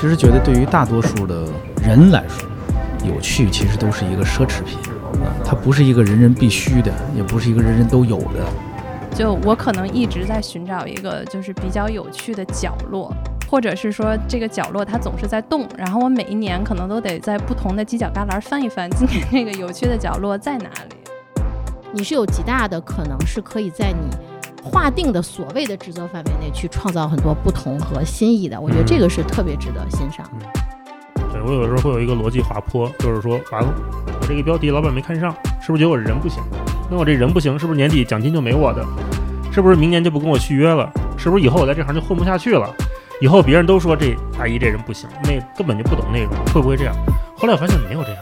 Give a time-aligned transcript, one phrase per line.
[0.00, 1.44] 其实觉得对于大多数的
[1.82, 2.48] 人来说，
[3.06, 4.78] 有趣其实都是一个奢侈品
[5.22, 8.42] 啊，它不是一个人人必须的，也不是一个人人都有的。
[9.14, 13.14] 就我可能一直在寻找一个就是比较有趣的角落，
[13.46, 20.96] 或者是说这个角落它总是在动，然后我每一年可能都得在不同的犄角旮旯翻一翻，今年那个有趣的角落在哪里？
[21.92, 24.16] 你是有极大的可能是可以在你
[24.62, 30.28] 划定的所谓的职责范围内去创造很多不同和新意的，我觉得这个是特别值得欣赏。
[31.32, 33.72] 对我有的时候会有一个逻辑滑坡，就是说完了，
[34.20, 36.42] 我这个标题老板没看上，是不是觉得我人不行？
[36.90, 38.84] 那我这人不行，是不是年底奖金就没我的？
[39.52, 40.90] 是不是明年就不跟我续约了？
[41.16, 42.68] 是不是以后我在这行就混不下去了？
[43.20, 46.94] 以后别人都说这阿姨这人不行，那根本就不懂内容，会不会这样？
[47.36, 48.18] 后来我发现没有这样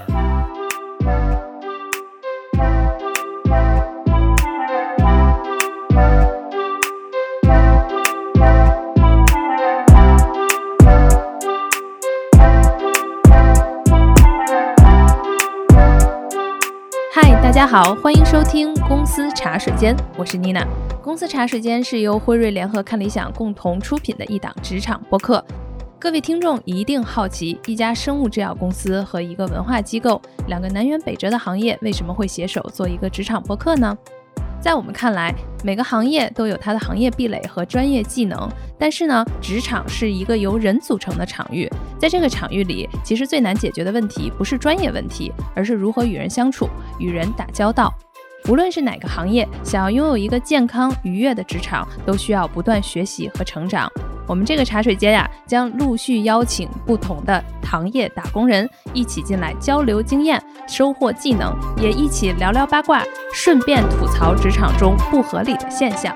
[17.59, 20.65] 大家好，欢迎收听公司茶水间，我是妮娜。
[21.03, 25.45] 公司茶水间是由辉瑞联合看理想共同出品的一档职场播客。
[25.99, 33.99] 各位听众一定好奇，一家生物制药公司和一个文化机构，两个南辕北辙的行业，为什么会携手做一个职场播客呢？
[34.61, 47.93] 在我们看来，每个行业都有它的行业壁垒和专业技能，但是呢，职场是一个由人组成的场域，在这个场域里，其实最难解决的问题不是专业问题，而是如何与人相处、与人打交道。
[48.47, 53.91] 无论是哪个行业，想要拥有一个健康愉悦的职场，都需要不断学习和成长。
[54.27, 66.15] 我们这个茶水间呀，将陆续邀请不同的行业打工人一起进来交流经验、收获技能，也一起聊聊八卦，顺便吐槽职场中不合理的现象。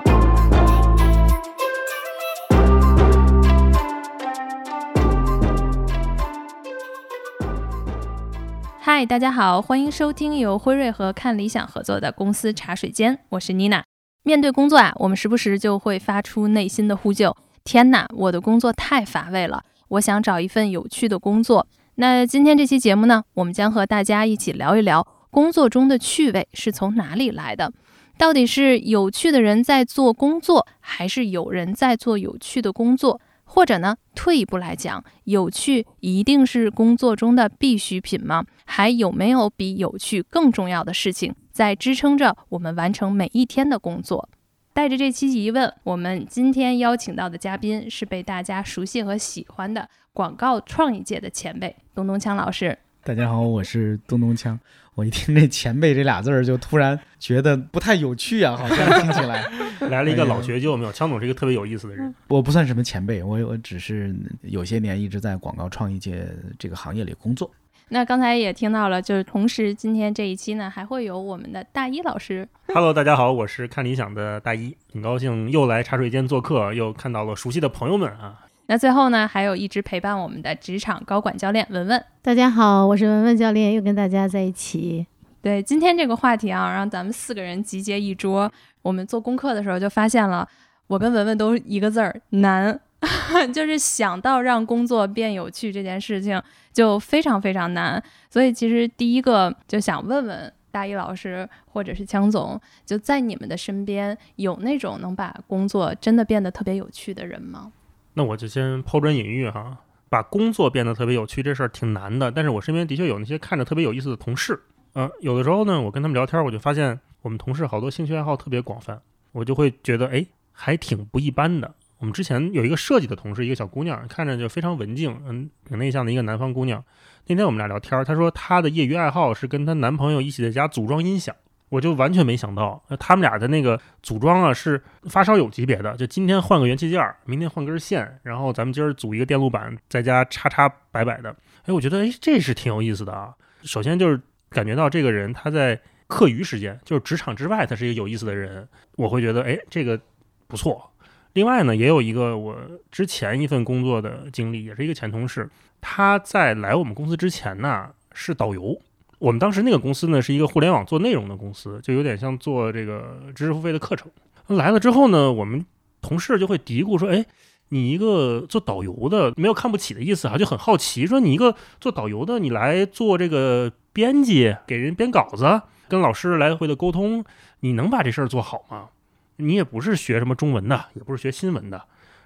[8.95, 13.83] 嗨，大家好，欢迎收听由辉瑞和看理想合作的公司茶水间，我是妮娜。
[14.21, 21.65] 面对工作啊，我们时不时就会发出内心的呼救：天哪，我的工作太乏味了，我想找一份有趣的工作。
[21.95, 27.73] 那今天这期节目呢，我们将和大家一起聊一聊工作中的趣味是从哪里来的？
[28.19, 33.19] 到底是有趣的人在做工作，还是有人在做有趣的工作？
[33.53, 38.43] 或者呢，退一步来讲，有趣一定是工作中的必需品吗？
[38.65, 44.27] 还有没有比有趣更重要的事情在支撑着我们完成每一天的工作？
[44.73, 52.75] 带着这期疑问，我们今天邀请到的嘉宾是被大家熟悉和喜欢的广告创意界的前辈东东锵老师。
[53.03, 54.57] 大家好，我是东东锵。
[54.95, 59.43] 我一听这“前辈”这俩字儿，就突然觉得不太有趣啊，好像听起来
[59.89, 60.91] 来了一个老学究，没有？
[60.91, 62.13] 枪总是一个特别有意思的人。
[62.27, 66.27] 我不算什么前辈，我我只是有些年一直在广告创意界
[66.59, 67.49] 这个行业里工作。
[67.89, 72.47] 那刚才也听到了，就是同时今天这一期呢，还会有我们的大一老师。
[72.67, 78.42] Hello，大家好，我是看理想的大一，很高兴又来茶水间做客，又看到了熟悉的朋友们啊。
[78.67, 82.01] 那最后呢，还有一直陪伴我们的职场高管教练文文。
[82.21, 85.05] 大家好，我是文文教练，又跟大家在一起。
[85.41, 88.49] 对今天这个话题啊，让咱们四个人集结一桌。
[88.81, 90.47] 我们做功课的时候就发现了，
[90.87, 92.79] 我跟文文都一个字儿难，
[93.53, 96.41] 就是想到让工作变有趣这件事情
[96.71, 98.01] 就非常非常难。
[98.29, 107.73] 所以其实第一个就想问问大一老师或者是强总，就在你们的身边有那种能把工作真的变得特别有趣的人吗？
[108.13, 109.77] 那我就先抛砖引玉哈，
[110.09, 114.61] 把工作变得特别有趣这事儿挺难的，但是我身边的确有那些看着特别有意思的同事。
[114.93, 119.01] 嗯、有的时候呢，我跟他们聊天，我就发现我们同事好多兴趣爱好特别广泛，
[119.31, 121.73] 我就会觉得哎，还挺不一般的。
[121.97, 126.83] 我们之前有一个设计的同事，一个小姑娘，看着就非常文静，嗯，挺内向的一个南方姑娘。
[127.25, 131.33] 那天我们俩聊天，她说她的业余爱好是跟她男朋友一起在家组装音响。
[131.69, 134.79] 我就完全没想到，他们俩的那个组装啊是
[135.09, 141.35] 发烧友级别的，就今天换个元器件，明天换根线，然后咱们今儿组一个电路板，在家插插摆摆的。
[141.65, 143.33] 哎，我觉得哎这是挺有意思的啊。
[143.63, 148.67] 首先就是感觉到这个人他在课余时间，就是职场之外，他是一个有意思的人，
[148.97, 149.99] 我会觉得哎这个
[150.47, 150.91] 不错。
[151.33, 152.55] 另外呢，也有一个我
[152.91, 155.49] 之前一份工作的经历，也是一个前同事，
[155.81, 158.79] 他在来我们公司之前呢是导游。
[159.23, 164.11] 我们当时那个公司呢是一个互联网做内容的公司，就有点像做这个知识付费的课程。
[164.47, 165.65] 来了之后呢，我们
[166.01, 167.25] 同事就会嘀咕说：“哎，
[167.69, 177.23] 你一个做导游的，没有看不起的意思啊，就很好奇，说你一个做导游的，你来做这个编辑，给人编稿子，跟老师来回的沟通，
[177.61, 178.89] 你能把这事儿做好吗？
[179.37, 181.81] 你也不是学什么中文的，也不是学新闻的。”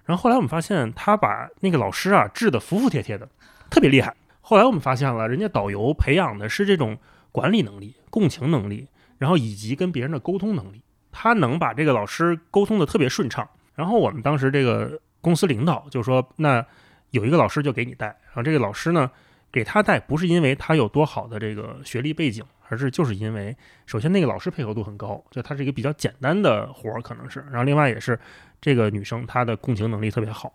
[0.06, 3.30] 然后后来我们发现他把那个老师啊治得服服帖帖的，
[3.70, 4.16] 特别厉害。
[4.50, 6.98] 后来我们发现了，人家导游培养的是这种
[7.34, 10.82] 管理能力、共情能力，然后以及跟别人的沟通能力。
[11.12, 13.46] 他能把这个老师沟通的特别顺畅。
[13.76, 16.66] 然后我们当时这个公司领导就说：“那
[17.10, 19.12] 有一个老师就给你带。”然后这个老师呢，
[19.52, 23.54] 给他带不是因为他有多好的这个学历背景，而是就是因为
[23.86, 27.42] 首先那个老师配合度很高，就他是一个比较简单的活儿可能是。
[27.52, 28.18] 然后另外也是
[28.62, 30.54] 这个女生她的共情能力特别好，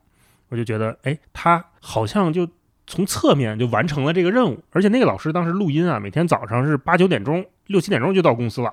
[0.49, 2.49] 我就觉得哎，她好像就
[2.87, 4.63] 从侧面就完成了这个任务。
[4.71, 8.73] 而且那个老师当时录音啊，每天早上是八九点钟、六七点钟就到公司了，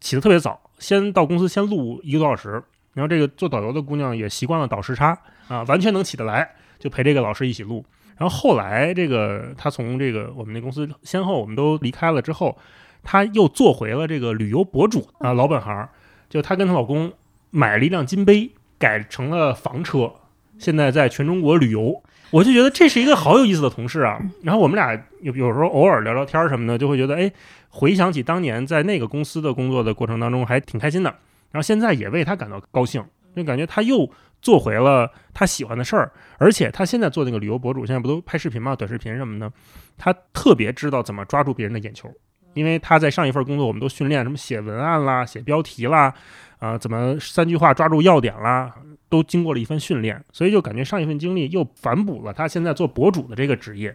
[0.00, 2.62] 起得特别早，先到公司先录一个多小时。
[2.94, 5.16] 然后这个做导游的姑娘也习惯了倒时差
[5.48, 7.84] 啊，完全能起得来，就陪这个老师一起录。
[8.16, 12.58] 然后后来这个她从这个我们那公司先后我们都离开了之后，
[13.02, 15.88] 她又做回了这个旅游博主啊老本行。
[16.28, 17.12] 就她跟她老公
[17.50, 20.12] 买了一辆金杯，改成了房车，
[20.58, 22.02] 现在在全中国旅游。
[22.30, 24.20] 我就觉得这是一个好有意思的同事啊。
[24.42, 27.30] 然后我们俩有有时候偶尔聊聊天什么的，就会觉得哎，
[27.68, 31.10] 回想起当年在那个公司的工作的过程当中，还挺开心的。
[31.50, 33.04] 然后现在也为他感到高兴，
[33.34, 34.08] 就感觉他又
[34.40, 39.52] 做回了他喜欢的事儿，而且他现在做那个旅游博主，现在不都拍视频嘛，短视频什么的，
[39.98, 42.08] 他特别知道怎么抓住别人的眼球，
[42.54, 46.14] 因为他在上一份工作，我们都训练什么写文案啦、写标题啦，
[46.60, 48.72] 啊，怎么三句话抓住要点啦，
[49.10, 53.94] 都经过了一番训练，所以就感觉上一份经历又反哺了他现在做博主的这个职业，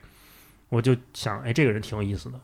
[0.69, 2.39] 我就想，哎，这个人挺有意思的。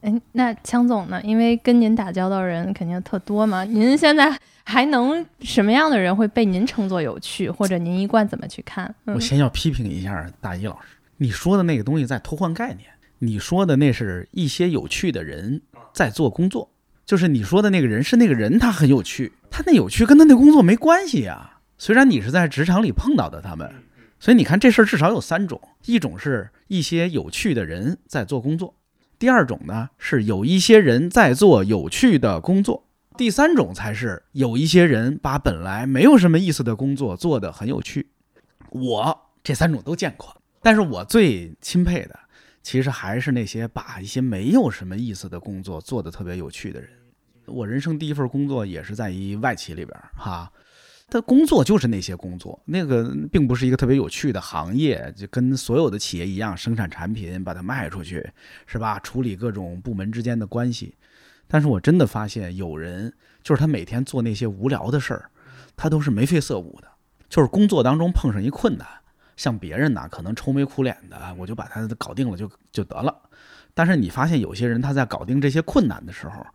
[0.00, 1.20] 哎，那枪总呢？
[1.22, 3.64] 因为跟您打交道人肯定特多嘛。
[3.64, 8.94] 您现在还能什么样的人会被您称作有趣，或者您一贯怎么去看？
[9.06, 12.88] 我先要批评一下大一老师，你说的那个东西在偷换概念。
[13.20, 15.60] 你说的那是一些有趣的人
[15.92, 16.70] 在做工作，
[17.04, 21.57] 就是你说的那个人是那个人，他很有趣，他那有趣跟他那工作没关系呀。
[21.78, 23.72] 虽然你是在职场里碰到的他们，
[24.18, 28.74] 所以你看这事儿至少有三种：一种是一些有趣的人在做工作。
[29.16, 32.84] 第二种呢，是有一些人在做有趣的工作；
[33.16, 38.08] 第三种才是有一些人把本来没有什么意思的工作做得很有趣。
[38.70, 42.18] 我这三种都见过，但是我最钦佩的，
[42.62, 46.90] 其实还是那些把一些没有什么意思的工作做得特别有趣的人。
[47.46, 50.50] 我人生第一份工作也是在一外企里边，哈。
[51.10, 58.30] 他工作就是那些工作，那个并不是一个特别有趣的行业，就跟所有的企业一样，生产产品把它卖出去，
[58.66, 58.98] 是吧？
[59.00, 60.94] 处理各种部门之间的关系。
[61.46, 63.10] 但是我真的发现有人，
[63.42, 65.30] 就是他每天做那些无聊的事儿，
[65.76, 66.88] 他都是眉飞色舞的。
[67.30, 68.86] 就是工作当中碰上一困难，
[69.34, 73.14] 像别人呢，可能愁眉苦脸的，我就把它搞定了就就得了。
[73.72, 76.46] 但是你发现有些人他在搞定这些困难的时候，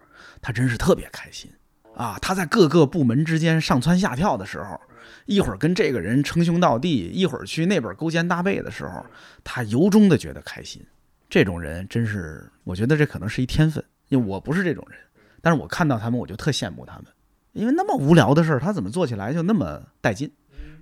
[0.42, 1.50] 他真是特别开心。
[1.96, 4.80] 啊，他在各个部门之间上蹿下跳的时候，
[5.26, 9.06] 一会儿跟这个人称兄道弟，一会儿去那边勾肩搭背的时候，
[9.44, 10.82] 他由衷的觉得开心。
[11.30, 15.00] 这种人真是，我觉得这可能是一天分，因为我不是这种人。
[15.42, 17.06] 但是我看到他们，我就特羡慕他们，
[17.54, 20.32] 因为那么无聊的事儿，他怎么做起来就那么带劲，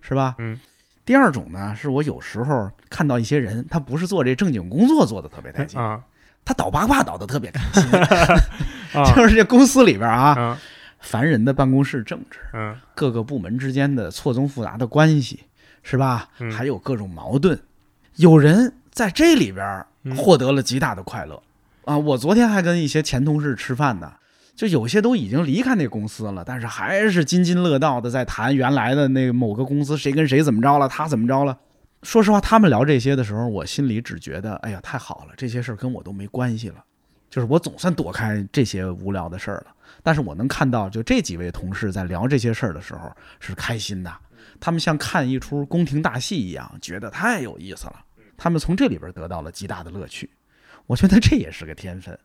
[0.02, 0.36] 是吧？
[0.40, 0.60] 嗯。
[1.04, 6.00] 第二种呢，是我有时候看到一些人，他不是做这正经工作做的特别带劲啊，
[6.46, 7.90] 他倒八卦倒的特别开心，
[9.16, 10.58] 就是这公司里边啊。
[11.02, 15.42] 烦人的办公室政治，嗯，各个部门之间的错综复杂的关系，
[15.84, 16.30] 是吧？
[16.56, 17.60] 还有各种矛盾，
[18.16, 21.42] 有人在这里边获得了极大的快乐
[21.86, 21.98] 啊！
[21.98, 24.14] 我昨天还跟一些前同事吃饭呢，
[24.56, 31.58] 就有些都已经离开那公司了，但是还是津津乐道的在谈原来的那某个公司谁跟谁怎么着了，他怎么着了。
[32.04, 36.84] 说实话，他们聊这些的时候，我心里只觉得，哎呀，太好了，这些事儿跟我都没关系了，
[37.32, 39.74] 就是我总算躲开这些无聊的事儿了。
[40.04, 44.14] 但是我能看到，就这几位同事在聊这些事儿的时候是开心的，
[44.60, 48.04] 他们像看一出宫廷大戏一样，觉得太有意思了。
[48.38, 50.30] 他们从这里边得到了极大的乐趣，
[50.88, 52.18] 我觉得这也是个天分。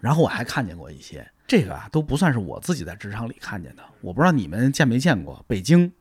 [0.00, 5.44] 然后我还看见过一些，这个啊都不算是我自己在职场里看见的，我不知道你们见没见过。
[5.46, 5.92] 北京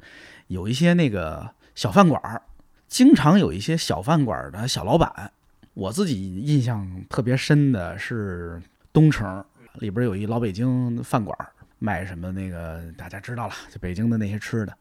[0.47, 2.41] 有一些那个小饭馆儿，
[2.87, 5.31] 经常有一些小饭馆的小老板，
[5.79, 9.43] 我自己印象特别深的是东城。
[9.75, 11.33] 里边有一老北京饭馆，
[11.77, 14.75] 卖什么那个大家知道了，就北京的那些吃的。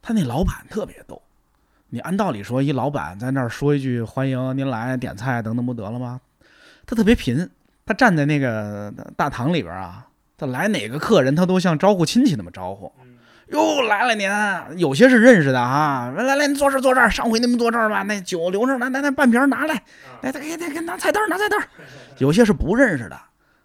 [0.00, 1.20] 他那老板特别逗，
[1.88, 6.20] 你按道理说，一老板在那儿说一句“欢迎您来点菜”等等，不得了吗？
[6.86, 7.50] 他特别贫，
[7.84, 12.92] 他站在那个大堂里边啊，他来哪个客人，他都像招呼亲戚那么招呼。
[13.48, 14.28] 哟，来了您，
[14.78, 19.82] 有些是认识的啊，来来来，您坐这坐这儿，上回你们坐这儿吧，那酒留着，来来来，半瓶拿来，
[20.22, 21.60] 来给给给拿菜单拿菜单。
[22.18, 23.16] 有些是不认识的。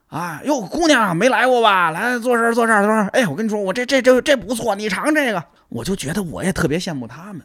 [0.08, 1.90] 啊哟，姑娘没来过吧？
[1.90, 3.08] 来坐这儿，坐这儿，坐这儿。
[3.14, 5.42] 哎，我跟你说，我这这这这不错，你尝这个。
[5.70, 7.42] 我就觉得我也特别羡慕他们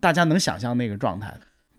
[0.00, 1.32] 大家能想象那个状态。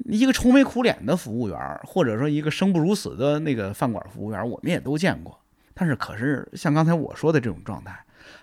[0.05, 5.37] 一个愁眉苦脸的服务员，或者说一个生不如死的那个饭馆服务员，我们也都见过。
[5.73, 7.93] 但是，可是像刚才我说的这种状态，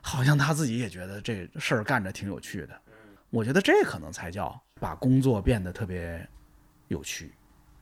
[0.09, 2.71] 好像他自己也觉得这事儿干着挺有趣的。
[3.29, 6.27] 我觉得这可能才叫把工作变得特别
[6.89, 7.31] 有趣。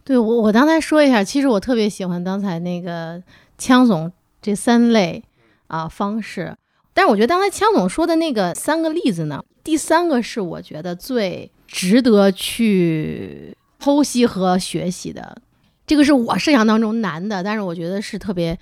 [0.03, 3.23] 对我，我刚才说一下，其实我特别喜欢刚才那个
[3.57, 4.11] 枪总
[4.43, 5.23] 这三类
[5.69, 6.57] 啊方式。
[6.93, 15.41] 但是我觉得刚才枪总说的那个三个例子呢，第三个是我觉得最值得去剖析和学习的。
[15.87, 18.59] 这个是我设想当中难的，但是我觉得是特别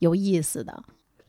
[0.00, 0.82] 有意思的。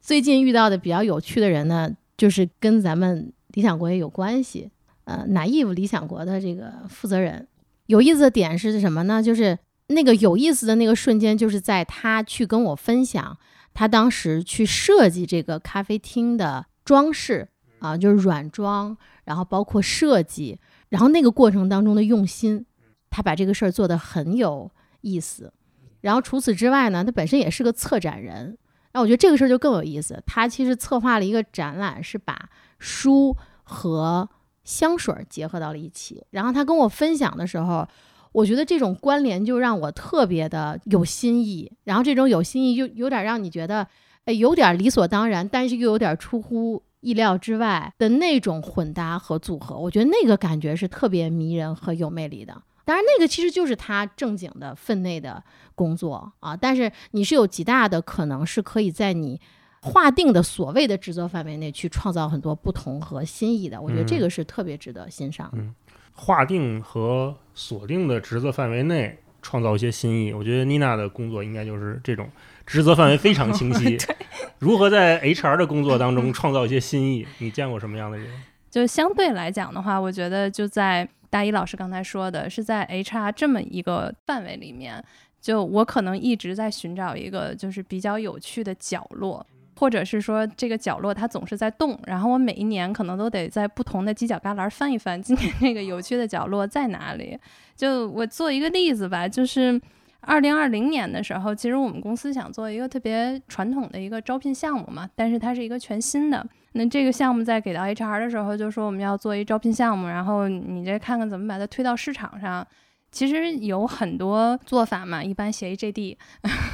[0.08, 4.72] 最近遇到的比较有趣的人呢，就是跟咱们理想国也有关系。
[5.04, 7.46] 呃，naive 理想国的这个负责人，
[7.88, 9.22] 有意思的点是什么呢？
[9.22, 13.38] 就是那个有意思的那个瞬间，就是在他去跟我分享
[13.74, 17.50] 他当时去设计这个咖啡厅的装饰
[17.80, 18.96] 啊，就是软装，
[19.26, 22.66] 然后包括设计，然后那个过程当中的用心，
[23.10, 24.72] 他把这个事儿做得很有
[25.02, 25.52] 意思。
[26.00, 28.58] 然后除此之外呢，他本身也是个策展人，
[28.98, 30.20] 那我觉得这个事儿就更有意思。
[30.26, 32.50] 他其实策划了一个展览，是把
[32.80, 34.28] 书和
[34.64, 37.88] 香水结合到了一起，然后他跟我分享的时候，
[38.32, 43.88] 我觉得这种关联就让我特别的有新意，然后这种有新意又有点让你觉得，
[44.26, 52.64] 哎，有点理所当然，但是又有点出乎意料之外的那种混搭和组合，我觉得那个感觉是特别迷人和有魅力的。
[52.88, 55.44] 当然，那个其实就是他正经的分内的
[55.76, 59.40] 工作啊，但是你是有极大的可能是可以在你。
[59.80, 65.50] 划定的所谓的职责范围内去创造很多不同和新意的，我觉得这个是特别值得欣赏。
[65.54, 65.74] 嗯，
[66.14, 72.28] 划定和锁定的职责范围内创造一些新意，我觉得妮娜的工作应该就是这种
[72.66, 73.96] 职责范围非常清晰。
[74.60, 77.26] 如何在 HR 的工作当中创造一些新意？
[77.38, 78.28] 你见过什么样的人？
[78.70, 85.04] 就相对来讲的话，我觉得就在大一老师刚才说的是在 HR 这么一个范围里面，
[85.42, 89.46] 就我可能一直在寻找一个就是比较有趣的角落。
[89.80, 97.38] 或者是说这个角落它总是在动，然后我每一年可能都得在不同的犄角旮旯翻一翻，今年那个有趣的角落在哪里？
[97.76, 99.80] 就我做一个例子吧，就是
[100.22, 106.44] 二零二零年的时候，其实我们公司想做一个特别传统的一个招聘项目嘛，但是它是一个全新的。
[106.78, 112.66] 那这个项目在给到 HR 的时候，就说我们要做一招聘项目，然后你这看看怎么把它推到市场上。
[113.10, 116.18] 其实有很多做法嘛，一般写一 JD，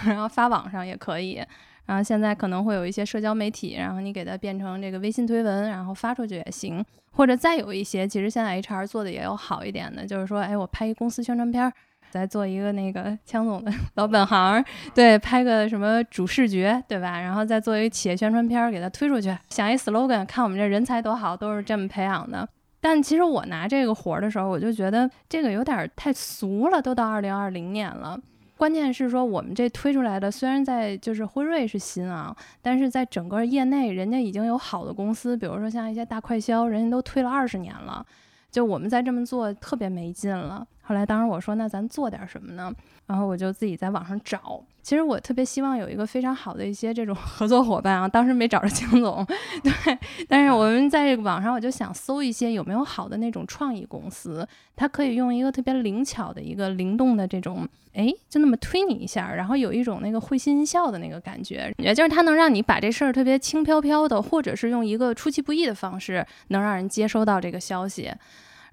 [0.07, 1.39] 然后发网上也可以。
[1.85, 6.83] 然后现在可能会有一些社交媒体，然后你给它变成这个微信推文，然后发出去也行。
[7.11, 11.71] 或者再有一些，其实现在 HR 做的也有好一点的，就是说，哎，我拍一公司宣传片，
[12.13, 17.19] 再做一个那个枪总的 老本行，对，拍个什么主视觉，对吧？
[17.19, 22.47] 然后再做一个企业宣传片，给它推出去，想一 slogan，看我们这人才多好，都是这么培养的。
[22.79, 28.19] 但其实我拿这个活儿的时候，我就觉得这个有点太俗了，都到二零二零年了。
[28.57, 38.05] 关键是说，我们这推出来的虽然在就是辉瑞是新啊，但是在整个业内，人家已经有好的公司，比如说像一些大快销，人家都推了二十年了。
[38.51, 40.63] 就我们再这么做特别没劲了。
[40.85, 42.71] 后来当时我说，那咱做点什么呢？
[43.07, 44.61] 然后我就自己在网上找。
[44.81, 49.25] 其实我特别希望有一个非常好的一些这种 合作伙伴啊，当时没找着江总，
[49.63, 49.97] 对，
[50.27, 68.11] 但是我们在网上，我就想搜一些有没有好的那种创意公司，它可以用一个特别灵巧的一个灵动的这种，哎，就那么推你一下，然后有一种那个会心一笑的那个感觉，也就是它能让你把这事儿特别轻飘飘的，或者是用一个出其不意的方式，能让人接收到这个消息。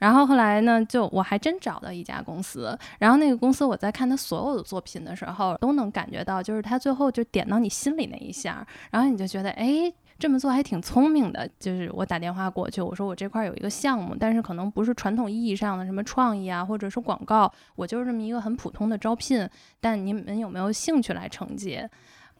[0.01, 11.49] 然后后来呢，就我还真找到一家公司，然后那个公司我在看他所有的作品的时候，都能感觉到，就是他最后就点到你心里那一下，然后你就觉得，哎，这么做还挺聪明的。
[11.61, 19.49] 就是我打电话过去，我说我这块有一个项目，但是可能不是传统意义上的什么创意啊，或者是广告，我就是这么一个很普通的招聘，
[19.81, 21.89] 但你们有没有兴趣来承接？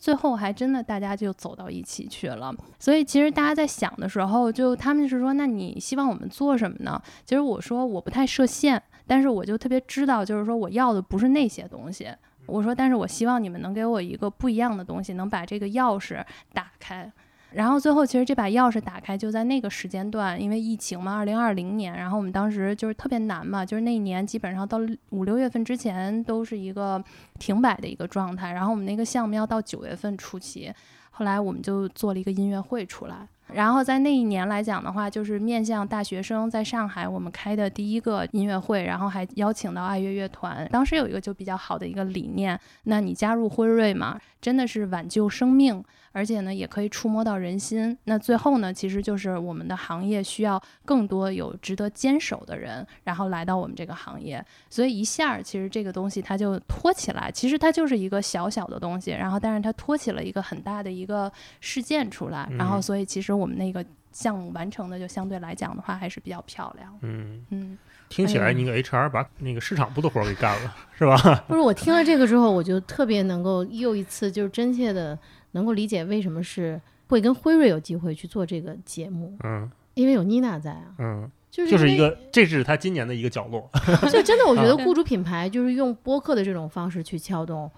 [0.01, 7.01] 最后还真的大家就走到一起去了，所以其实大家在想的时候，就他们是说，那你希望我们做什么呢？
[7.27, 12.09] 其实我说我不太设限，但是我就特别知道，就是说我要的不是那些东西。
[12.47, 17.13] 我说，但是我希望你们能给我一个不一样的东西，能把这个钥匙打开。
[17.53, 24.79] 然后最后，其实这把钥匙打开就在那个时间段，因为疫情嘛，二零二零年，然后我们当时就是特别难嘛，就是那一年基本上到
[25.11, 27.03] 五六月份之前都是一个
[27.39, 28.53] 停摆的一个状态。
[28.53, 30.73] 然后我们那个项目要到九月份初期，
[31.11, 33.27] 后来我们就做了一个音乐会出来。
[33.53, 40.69] 然后在那一年来讲的话，就是面向大学生，在上海我们开的第一个音乐会，然后还邀请到爱乐乐团。
[40.71, 45.83] 当时有一个就比较好的一个理念，那你加入辉瑞嘛，真的是挽救生命。
[46.13, 47.97] 而且呢，也可以触摸到人心。
[48.05, 54.45] 那最后呢，其实就是我们的行业需要更多有值得坚守的人，然后来到我们这个行业。
[54.69, 57.31] 所以一下，其实这个东西它就托起来。
[57.31, 62.49] 其实它就是一个小小的东西，然后但是它托起了一个很大的一个事件出来。
[62.59, 66.99] 然后所以其实我们那个项目完成的就相对来讲的话还是比较漂亮。
[67.03, 71.17] 嗯嗯，听起来你个 HR 把那个市场部的活儿给干了，是吧？
[71.47, 75.17] 不是，我听了这个之后，我就特别能够又一次就是真切的。
[75.53, 83.69] 能够理解为什么是会跟辉瑞有机会去做这个节目，嗯，因为有妮娜在啊，嗯，就是就是一个，这是他今年的一个角落，
[84.11, 87.71] 就真的我觉得雇主品牌就是用播客的这种方式去撬动，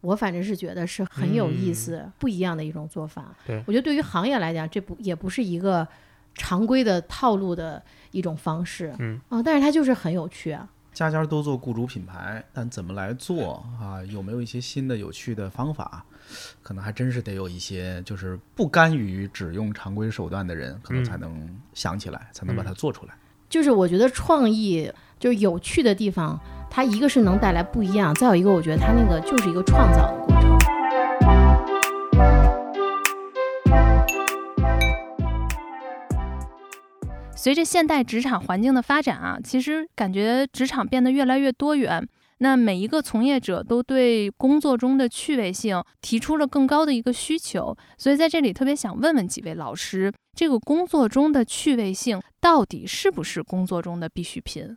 [0.00, 3.34] 我反正是觉得是很有意思、不一样的一种做法。
[3.46, 3.62] 对。
[3.66, 5.86] 我觉得对于行业来讲，这不也不是一个
[6.34, 9.20] 常规的套路的一种方式，嗯。
[9.28, 10.68] 啊，但是它就是很有趣啊。
[11.08, 14.02] 家家都做雇主品牌，但怎么来做啊？
[14.10, 16.04] 有没有一些新的有趣的方法？
[16.62, 23.14] 可能还真是得有一些就是不甘于只用常规手段的人，可能才能想起来，才能把它做出来。
[23.48, 26.38] 就是我觉得创意就是有趣的地方，
[26.70, 30.14] 它一个是能带来不一样，再有一个我觉得它那个就是一个创造
[37.42, 42.06] 随着现代职场环境的发展啊，其实感觉职场变得越来越多元。
[42.40, 54.76] 那每一个从业者都对工作中的趣味性提出了更高的一个需求，所以在这里特别想问问几位老师，这个工作中的趣味性到底是不是工作中的必需品？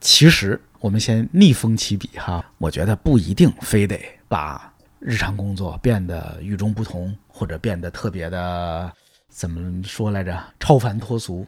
[0.00, 8.90] 其实我们先逆风起笔哈，我觉得不一定非得把日常工作变得与众不同，或者变得特别的
[9.28, 11.46] 怎么说来着，超凡脱俗。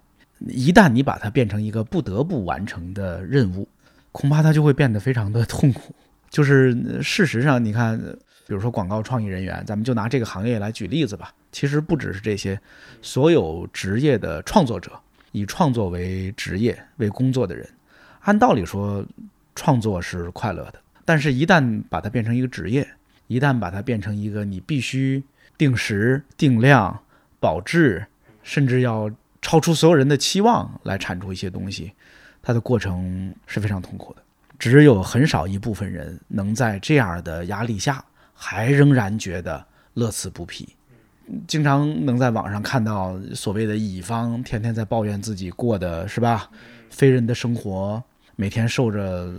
[0.49, 3.69] 一旦你把它变成一个不得不完成的任务。
[4.13, 5.93] 恐怕它就会变得非常的痛苦。
[6.31, 7.99] 就是事实上，你看，
[8.47, 11.35] 比如说广告创意人员，咱们就拿这个行业来举例子吧。
[11.51, 12.61] 其实不只是这些，
[13.03, 14.93] 所有职业的创作者，
[15.33, 17.69] 以创作为职业为工作的人，
[18.21, 19.05] 按道理说，
[19.57, 20.75] 创作是快乐的。
[21.05, 22.87] 但是，一旦把它变成一个职业，
[23.27, 25.23] 一旦把它变成一个你必须
[25.59, 27.01] 定时定量、
[27.41, 28.07] 保质，
[28.45, 29.11] 甚至要
[29.45, 31.93] 超出所有人的期望来产出一些东西。
[32.43, 34.23] 它的过程是非常痛苦的，
[34.59, 38.03] 只有很少一部分人能在这样的压力下
[38.33, 40.75] 还仍然觉得乐此不疲。
[41.47, 46.51] 经常能在网上看到所谓的乙方天天在抱怨自己过的是吧，
[46.89, 48.03] 非人的生活，
[48.37, 49.31] 每天受着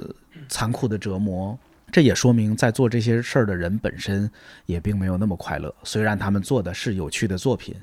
[0.47, 1.57] 残酷的折磨。
[1.91, 4.29] 这也说明在做这些事儿的人本身
[4.65, 5.73] 也并没有那么快乐。
[5.83, 7.75] 虽然他们做的是有趣的作品，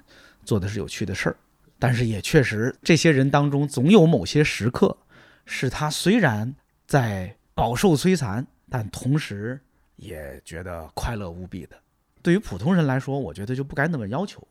[0.45, 1.37] 做的是有趣的事儿，
[1.83, 4.97] 但是也确实这些人当中总有某些时刻。
[5.45, 6.55] 是他虽然
[6.87, 9.61] 在饱受摧残，但同时
[9.97, 11.77] 也觉得快乐无比的。
[12.23, 14.47] 对于普通人来说，我觉得就不该那么要求。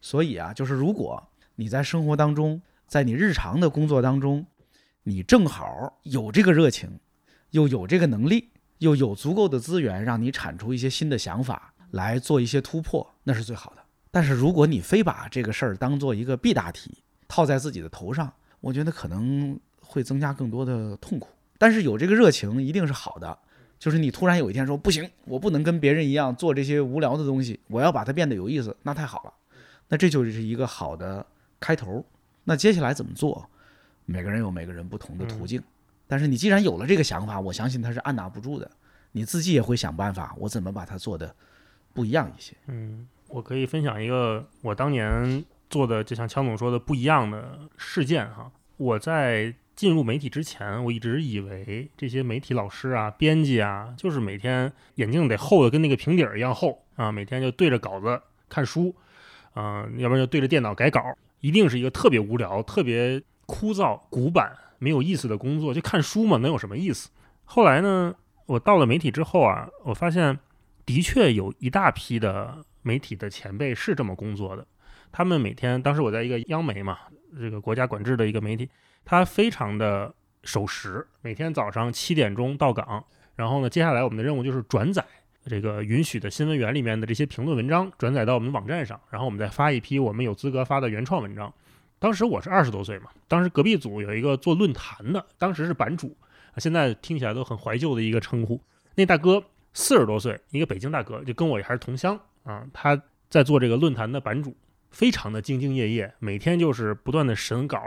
[0.00, 1.20] 所以啊，就是如果
[1.56, 4.46] 你在生活当中，在你日常的工作当中，
[5.02, 7.00] 你正好有这个热情，
[7.50, 13.82] 又有这个能力，又有足够的资源，让你产出一些新的想法来做一些突破，那是最好的。
[14.16, 16.96] 但是如果你非把这个事儿当做一个必答题
[17.28, 19.58] 套在自己的头上，我觉得可能。
[19.88, 23.38] 会增加更多的痛苦，但是有这个热情一定是好的。
[23.78, 29.32] 就是你突然有一天说不行，我不能跟别人一样做这些无聊的东西，我要把它变得有意思，那太好了。
[29.88, 31.24] 那这就是一个好的
[31.60, 32.04] 开头。
[32.42, 33.48] 那接下来怎么做？
[34.06, 35.62] 每个人有每个人不同的途径。
[36.08, 38.68] 但是你既然有了这个想法，我相信他是按捺不住的。
[39.12, 41.32] 你自己也会想办法，我怎么把它做的
[41.94, 42.56] 不一样一些？
[42.66, 48.50] 嗯，我可以分享一个我当年做的，就像枪总说的不一样的事件哈。
[48.76, 49.54] 我在。
[49.76, 58.96] 进入媒体之前，我一直以为这些媒体老师啊、编辑啊，就是每天眼镜得厚的跟那个平底儿一样厚啊，每天就对着稿子看书，
[59.52, 61.02] 啊，要不然就对着电脑改稿，
[61.40, 65.74] 一定是一个特别无聊、特别枯燥、古板、没有意思的工作。
[65.74, 67.10] 就看书嘛，能有什么意思？
[67.44, 68.14] 后来呢，
[68.46, 70.38] 我到了媒体之后啊，我发现
[70.86, 74.64] 的确有一大批的媒体的前辈是这么工作的。
[75.10, 76.98] 他们每天，当时我在一个央媒嘛，
[77.36, 78.70] 这个国家管制的一个媒体。
[79.04, 85.04] 他非常的守时，每天早上七点钟到岗，然后呢，接下来我们的任务就是转载
[85.46, 91.52] 这个允许的新闻源里面的这些评论文章，转载到我们网站上，然后我们再发一批我们有资格发的原创文章。
[91.98, 96.16] 当时我是二十多岁嘛，当时隔壁组有一个做论坛的，当时是版主，
[96.58, 98.60] 现在听起来都很怀旧的一个称呼。
[98.96, 104.56] 那大哥四十多岁，一个北京大哥，就跟我还是同乡啊，他在做这个论坛的版主。
[104.88, 107.78] 非常的兢兢业业，每天就是不断的审稿、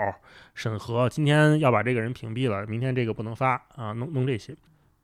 [0.54, 4.56] 审核，今天要把这个人屏蔽了，明天这个不能发啊，弄弄这些。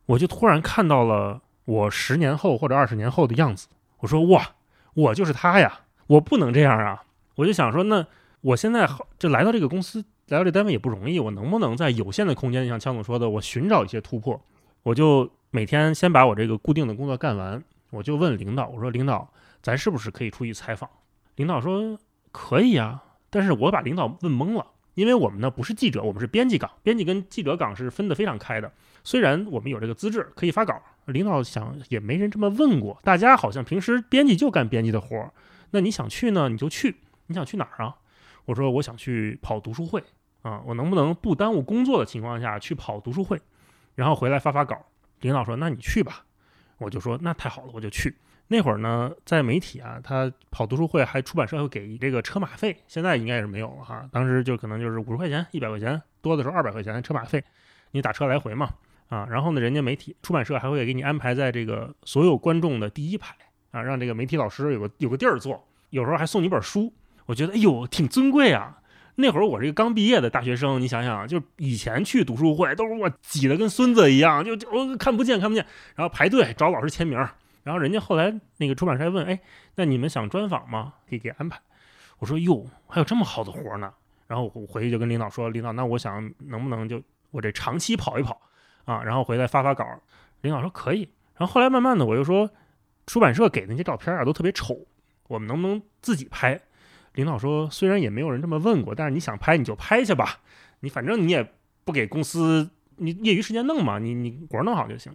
[0.05, 3.67] 我就突然看到了我十年后或者二十年后的样子，
[3.99, 4.51] 我说哇，
[4.93, 7.01] 我就是他呀，我不能这样啊！
[7.37, 8.05] 我就想说，那
[8.41, 14.39] 我现在好，就来到这个公司，来到这单位也不容易，我能不能在有限的空间，像枪总说的，我寻找一些突破？
[14.83, 19.27] 我就每天先把我这个固定的工作干完，我就问领导，我说领导，
[19.65, 20.87] 咱是不是可以出去采访？
[21.37, 21.97] 领导说
[22.31, 28.71] 可以啊，但是我把领导问懵了，因为我们呢不是记者，我们是编辑岗，编辑跟记者岗是分得非常开的。
[29.03, 35.33] 虽然我们有这个资质可以发稿，领导想也没人这么问过，大家好像平时编辑就干编辑的活儿。
[35.71, 36.97] 那你想去呢，你就去。
[37.25, 37.95] 你想去哪儿啊？
[38.45, 40.03] 我说我想去跑读书会
[40.43, 43.41] 啊，我能不能不耽误工作的情况下去跑读书会，
[43.95, 44.85] 然后回来发发稿？
[45.21, 46.23] 领导说那你去吧，
[46.77, 48.15] 我就说那太好了，我就去。
[48.47, 54.07] 那会儿呢，在媒体啊，他跑读书会还出版社会给这个车马费，现在应该也是没有了哈。
[54.11, 57.43] 当时就可能就是五十块钱、一百块钱，多的时候二百块钱车马费，
[57.91, 58.69] 你打车来回嘛。
[59.07, 63.35] 啊，然后呢，人家媒体出版社还会给你安排在这个所有观众的第一排
[63.71, 66.91] 啊，让这个媒体老师有个有个地儿坐，有时候还送你本书。
[67.25, 68.79] 我觉得哎呦，挺尊贵啊。
[69.15, 77.17] 那会儿我这个刚毕业的大学生，你想想，就以前去读书会都是我挤得跟孙子一样，就就我看不见看不见，然后排队找老师签名。
[77.65, 79.41] 然后人家后来那个出版社问，哎，
[79.73, 80.93] 那你们想专访吗？
[81.09, 81.59] 可以给安排。
[82.19, 83.91] 我说哟，还有这么好的活儿呢。
[84.27, 87.01] 然后我回去就跟领导说，领导，那我想能不能就
[87.31, 88.39] 我这长期跑一跑。
[88.85, 89.83] 啊，然后回来发发稿，
[90.41, 91.09] 领导说可以。
[91.37, 92.47] 然后后来慢慢的，我又说，
[93.07, 94.79] 出版社给那些照片啊都特别丑，
[95.27, 96.61] 我们能不能自己拍？
[97.13, 100.37] 领导说，虽然也没有人这么问过，但是你想拍你就拍去吧，
[100.81, 101.51] 你反正你也
[101.83, 105.11] 不给公司，你业余时间弄嘛，你你活弄好就行。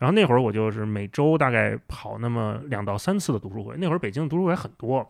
[0.00, 5.06] 然后那会儿我就是每周大概跑那么两到三次的读书会，那会儿北京读书会很多，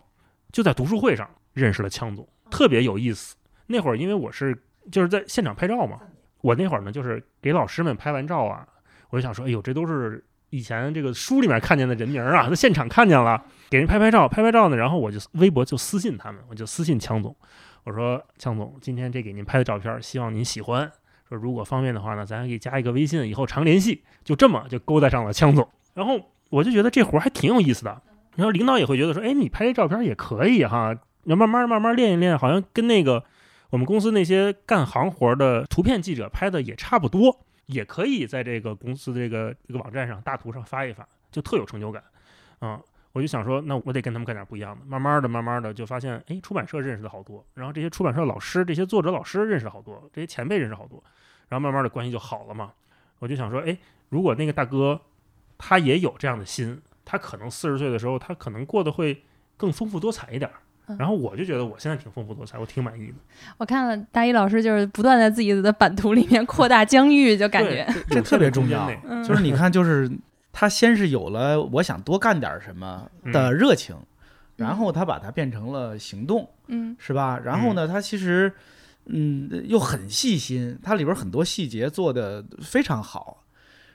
[0.53, 3.37] 就在读书会上认识了枪总，特别有意思。
[3.69, 4.55] 那会儿因为我是
[4.91, 6.01] 就是在现场拍照嘛。
[6.43, 8.67] 我那会儿呢，就是给老师们拍完照啊，
[9.11, 17.37] 我就想说，哎呦，这都是以前这个书里面看见的人名啊，在现场看见了，给人拍拍照，拍拍照呢，然后我就微博就私信他们，我就私信强总，
[17.85, 20.91] 我说强总，今天这给您拍的照片，希望您喜欢，
[21.31, 28.03] 说如果方便的话呢，咱可以加一个微信，以后常联系，就这么就勾搭上了强总，然后我就觉得这活还挺有意思的，
[28.37, 33.25] 然后领导也会觉得说，哎，你拍这照片也可以哈，要慢慢慢慢练一练，好像跟那个。
[33.71, 42.03] 我们公司那些干行活的图片记者拍的也差不多，也可以在这个公司的这个这个网站上大图上发一发，就特有成就感。
[42.59, 42.81] 啊，
[43.13, 44.85] 我就想说，那我得跟他们干点不一样的。
[44.85, 51.01] 慢慢的，慢慢的就发现，哎，出版社认识的好多，然后这些出版社老师、这些作者老师认识好多，这些前辈认识好多，
[51.51, 52.73] 然后慢慢的关系就好了嘛。
[53.19, 53.77] 我就想说，哎，
[54.09, 54.99] 如果那个大哥
[55.59, 59.23] 他也有这样的心，他可能四十岁的时候，他可能过得会
[59.59, 60.51] 更丰富多彩一点。
[60.99, 63.15] 然后我就觉得我现在挺丰富多彩，我挺满意的。
[63.59, 68.91] 我看了大一老师就是不断在自己的版图里面扩大疆域，就感觉这特别重要。
[69.23, 70.11] 就是你看，就是
[70.53, 73.95] 他先是有了我想多干点什么的热情，
[74.57, 77.39] 然后他把它变成了行动，嗯，是吧？
[77.45, 78.55] 然后呢，他其实嗯
[79.67, 83.45] 又很细心，它里边很多细节做的非常好。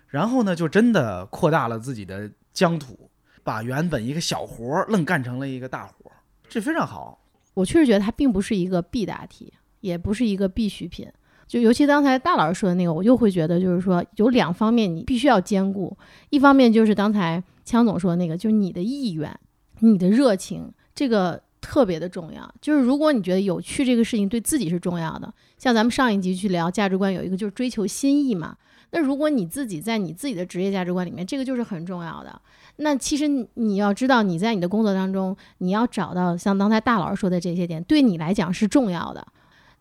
[0.08, 3.10] 然后呢，就真的扩大了自己的疆土，
[3.44, 6.16] 把原本一个小活儿愣干成了一个大活儿。
[6.48, 7.20] 这非常好，
[7.54, 11.08] 我确实觉得它并不是一个必答题，也不是一个必需品。
[11.48, 15.96] 就尤其刚才大老师说的那个，我就会觉得，就是说有两方面你必须要兼顾。
[16.30, 19.38] 一方面就是刚才枪总说的那个，就是你的意愿、
[19.80, 22.48] 你的热情，这个特别的重要。
[22.62, 28.56] 就是如果你觉得有趣这个事情对自己是重要的，像咱们上一集去聊价值观，有一个就是追求新意嘛。
[28.92, 32.40] 那如果你自己在你自己的职业价值观里面，这个就是很重要的。
[32.76, 39.26] 那其实你要知道，你在你的工作当中，你要找到像刚才大老师说的这些点，对你来讲是重要的。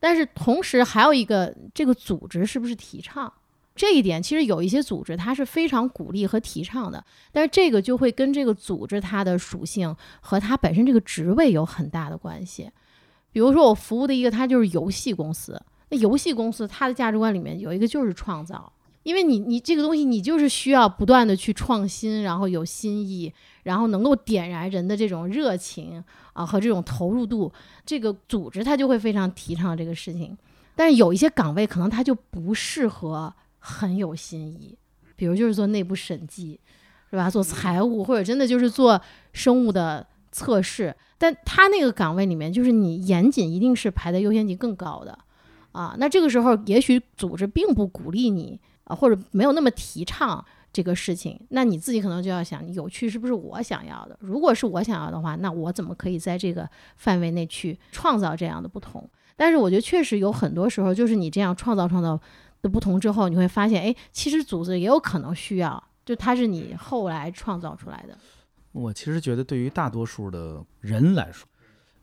[0.00, 3.30] 但是同时还有一个，这个组织是不是提倡
[3.74, 4.22] 这一点？
[4.22, 12.70] 其实有一些组织它是非常鼓励和提倡的，但是这个就会跟这个组织它的属性和它本身这个职位有很大的关系。
[13.32, 15.60] 比如说我服务的一个，它就是游戏公司，
[15.90, 18.72] 那游戏公司它的价值观里面有一个就是创造。
[19.02, 23.30] 因为你你这个东西你就是需要不断的去创新，然后有新意，
[23.64, 27.52] 然后能够点燃人的这种热情啊和这种投入度，
[27.84, 30.34] 这个组织它就会非常提倡这个事情。
[30.74, 33.34] 但是有一些岗位可能它就不适合
[33.66, 34.76] 很有新意，
[35.16, 36.60] 比如就是做内部审计，
[37.10, 37.30] 是吧？
[37.30, 39.00] 做财务或者真的就是做
[39.32, 45.18] 生物的测试，但他那个岗位里面就是你严谨一定是排在优先级更高的
[45.72, 45.96] 啊。
[45.98, 48.60] 那这个时候也许组织并不鼓励你。
[48.84, 54.14] 啊，或者没有那么提倡这个事情，那你自己可能就要想，有趣是不是我想要的？
[54.20, 59.08] 如果是我想要的话，那我怎么可以在这个范围内去创造这样的不同？
[59.36, 62.20] 但是我觉得确实有很多时候，就是你这样创造创造
[62.64, 68.16] 的不同之后，你会发现，哎，其实组织也有可能需要，就它是你后来创造出来的。
[68.72, 71.46] 我其实觉得，对于大多数的人来说，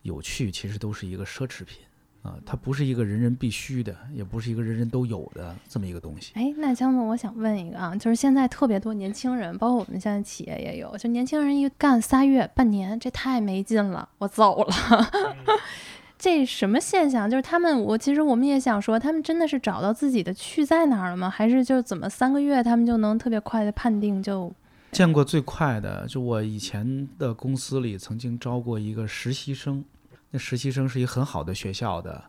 [0.04, 1.80] 有趣其实都是一个奢侈品
[2.22, 6.32] 啊，它不是一个人人必须的，也不是一个人人都有的这么一个东西。
[6.36, 14.74] 哎，那江总，我想问一个啊，就是现在特别多年轻人，包括我们现在企业也有，就年轻人一干仨月、半年，这太没劲了，我走了。
[16.22, 17.28] 这什么现象？
[17.28, 21.28] 就是他们，我其实我们也想说，他们真的是找到自己的去在哪儿了吗？
[21.28, 24.54] 还是就怎么三个月他们就能特别快的判定就？
[24.92, 29.84] 见过最快的，就我以前的公司里曾经招过一个实习生，
[30.30, 32.24] 那实习生是一个很好的学校的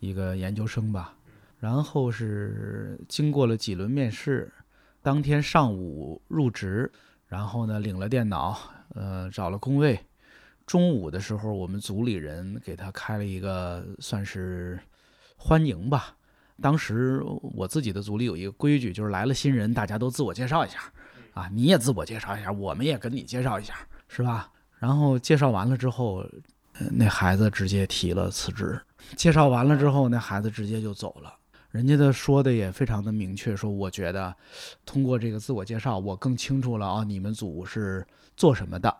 [0.00, 1.14] 一个研究生吧，
[1.58, 4.52] 然后是经过了几轮面试，
[5.00, 6.92] 当天上午入职，
[7.26, 8.58] 然后呢领了电脑，
[8.94, 9.98] 呃找了工位。
[10.70, 14.78] 中午的时候，我们组里人给他开了一个算是
[15.36, 16.14] 欢迎吧。
[16.62, 20.78] 当时我自己的组里有一个规矩，就是来了新人，大家都自我介绍一下，
[21.34, 23.74] 啊，你也自我介绍一下，我们也跟你介绍一下，
[24.06, 24.48] 是吧？
[24.78, 26.24] 然后介绍完了之后，
[26.92, 28.80] 那孩子直接提了辞职。
[29.16, 31.34] 介绍完了之后，那孩子直接就走了。
[31.72, 34.32] 人家的说的也非常的明确，说我觉得
[34.86, 38.06] 通过这个自我介绍，我更清楚了啊，你们组是
[38.36, 38.96] 做什么的。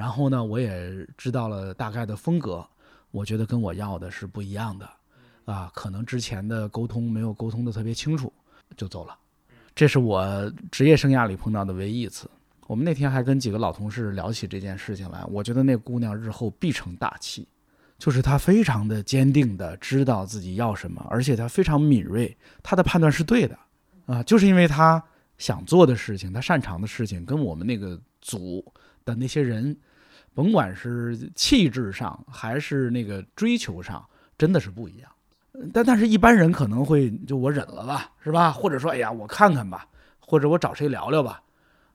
[0.00, 2.66] 然后呢，我也知道了大概的风格，
[3.10, 4.88] 我觉得跟我要的是不一样的，
[5.44, 8.32] 啊，可能之前的沟通没有沟通的特别清楚，
[8.78, 9.14] 就走了。
[9.74, 12.30] 这是我职业生涯里碰到的唯一一次。
[12.66, 17.46] 我们那天还跟几个老同事聊起这件事情来，我觉得那姑娘日后必成大器，
[17.98, 23.58] 就是她非常的坚定的知道自己要什么，而且她非常敏锐，她的判断是对的，
[24.06, 25.04] 啊，就是因为她
[25.36, 28.64] 想做的事情，她擅长的事情，跟我们那个组。
[29.02, 29.74] 的那些人，
[30.34, 34.04] 甭管是气质上还是那个追求上，
[34.38, 35.10] 真的是不一样。
[35.72, 38.50] 但但是一般人可能会就我忍了吧，是吧？
[38.50, 39.86] 或者说，哎呀，我看看吧，
[40.18, 41.42] 或者我找谁聊聊吧。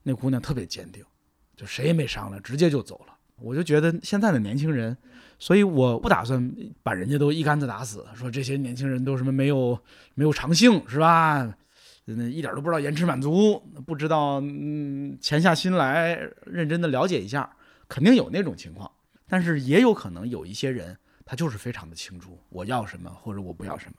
[0.03, 1.03] 那姑娘特别坚定，
[1.55, 3.15] 就谁也没商量，直接就走了。
[3.37, 4.95] 我就觉得现在的年轻人，
[5.39, 9.79] 所以我不打算把人家都一竿子打死，说这些年轻人都什么没有
[10.13, 11.51] 没有长性，是吧？
[12.05, 17.49] 那一点都不知道延迟满足，不知道嗯潜下心来认真的了解一下，
[17.87, 18.89] 肯定有那种情况。
[19.27, 23.93] 但是也有可能有一些人，他就是非常的清楚我要什么或者我不要什么。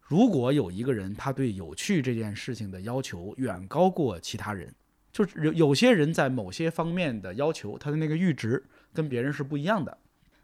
[0.00, 4.74] 如果有一个人他对有趣这件事情的要求远高过其他人，
[5.12, 9.98] 就是有有些人在某些方面的要求，他的那个阈值跟别人是不一样的，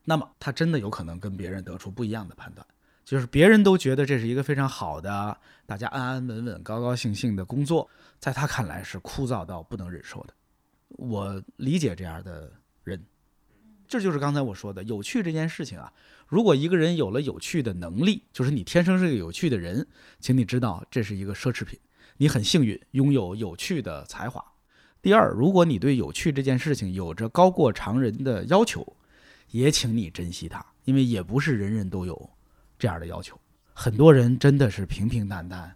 [0.05, 2.67] 那么他真的有可能跟别人得出不一样的判断。
[3.05, 10.35] 就是别人都觉得这是一个非常好的，大家安安稳稳、高高兴兴的工作，在他看来是枯燥到不能忍受的。
[10.89, 12.53] 我理解这样的
[12.87, 13.05] 人，
[13.87, 15.93] 这就是刚才我说的有趣这件事情啊。
[16.27, 19.87] 如果一个人有了有趣的能力，就是你天生是个有趣的人，
[20.21, 21.79] 请你知道这是一个奢侈品，
[22.17, 24.45] 你很幸运拥有有趣的才华。
[25.03, 28.97] 第二，如果你对有趣这件事情有着高过常人的要求，
[29.51, 32.31] 也请你珍惜它，因为也不是人人都有。
[32.79, 33.41] 这样的要求，
[33.73, 35.75] 很多人真的是平平淡淡，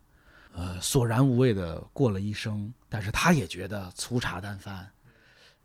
[0.52, 4.86] 呃，索然无味的过了一生，但是他也觉得粗茶淡饭，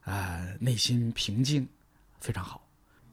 [0.06, 1.68] 啊，内心平静，
[2.22, 2.62] 非常好，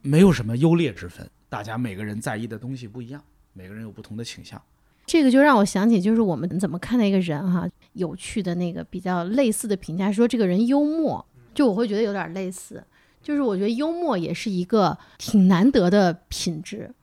[0.01, 1.29] 没有什么优劣之分。
[1.49, 4.61] 大家每个人在意的东西不一样，每个人有不同的倾向。
[5.05, 12.83] 这个就让我想起，就是我们怎么看待一个人哈，有趣的那个比较类似的评价，说这个人幽默，就我会觉得有点类似，
[13.21, 16.93] 就是我觉得幽默也是一个挺难得的品质，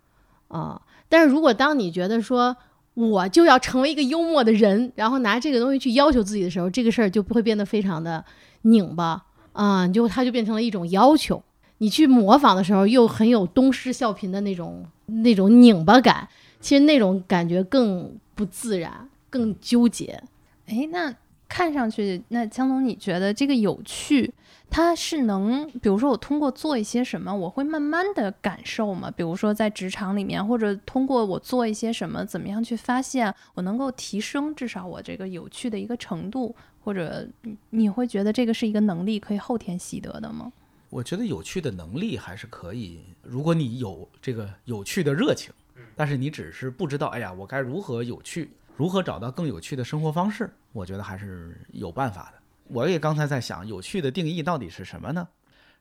[0.49, 0.81] 啊。
[1.09, 2.57] 但是如果当你觉得说
[2.95, 8.25] 我就要成为一个幽默的人，然后拿这个东西去要求自己的时候，这个事儿就不会变得非常的
[8.63, 9.23] 拧巴
[9.61, 11.43] 啊，就它就变成了一种要求。
[11.79, 16.27] 你去模仿的时候，又很有东施效颦的那种那种拧巴感，
[16.61, 20.23] 其实那种感觉更不自然，更纠结。
[20.67, 21.15] 哎，那
[21.51, 24.33] 看上去，那江总，你觉得这个有趣？
[24.71, 29.11] 它是能，比如说我通过做一些什么，我会慢慢的感受吗？
[29.11, 37.27] 比如说在职场里面，或者通过我做一些什么，怎么样去发现我能够提升至少我这个有趣的一个程度，或者
[37.71, 40.53] 你会觉得这个是一个能力可以后天习得的吗？
[40.89, 45.53] 我觉得有趣的能力还是可以，如果你有这个有趣的热情，
[45.97, 52.43] 但是你只是不知道，哎呀，我该如何有趣，如何找到更有趣的生活方式，我觉得还是有办法的。
[52.69, 55.29] 我也刚才在想，有趣的定义到底是什么呢？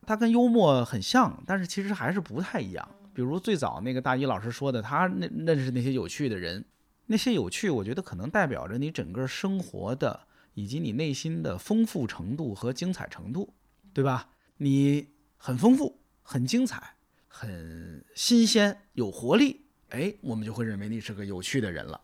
[0.06, 2.86] 它跟幽默很像，但是其实还是不太一样。
[3.14, 6.62] 比如最早那个大一老师说的，他认认识那些有趣的人，
[7.06, 10.20] 那些有趣，我觉得可能代表着你整个生活的
[10.52, 13.54] 以及你内心的丰富程度和精彩程度，
[13.94, 14.28] 对吧？
[14.58, 15.08] 你
[15.38, 16.96] 很丰富、很精彩、
[17.28, 21.98] 很新鲜、有活力，哎，我们就会认为你是个有趣的人了。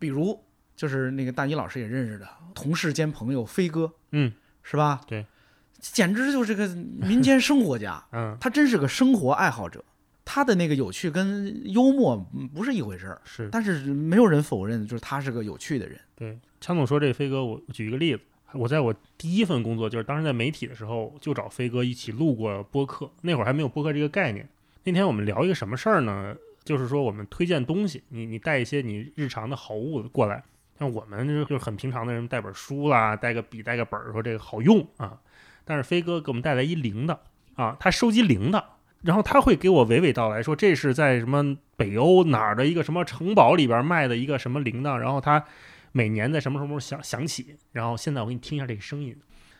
[0.00, 0.36] 比如，
[0.74, 4.32] 就是那个大一老师也认识的同事兼朋友飞哥，嗯，
[4.64, 5.00] 是吧？
[5.06, 5.24] 对，
[5.78, 9.84] 简直就是个民间生活家， 嗯，他真是个生活爱好者。
[10.24, 16.00] 他的那个有趣跟幽默嗯不是一回事儿，是但是没有人否认，就是他是个有趣的人。
[16.16, 16.38] 对。
[16.60, 24.48] 强总说这飞哥，我我举一个例子，我在我第一份工作，就是当时在媒体的时候，就找飞哥一起录过播客，那会儿还没有播客这个概念。
[24.84, 26.36] 那天我们聊一个什么事儿呢？
[26.64, 30.42] 就是说我们推荐东西，你你带一些你日常的好物过来，
[30.78, 35.18] 像我们就是很平常的人，带本书啦，带个笔，带个本儿，说这个好用啊。
[35.64, 37.16] 但是飞哥给我们带来一铃铛
[37.54, 38.64] 啊，他收集铃铛，
[39.02, 45.44] 然后他会给我娓娓道来说这是在什么北欧哪儿的一个什么城堡里边卖的一个什么铃铛，然后他
[45.92, 49.16] 每年在什么什么时候响响起，然后现在我给你听一下这个声音。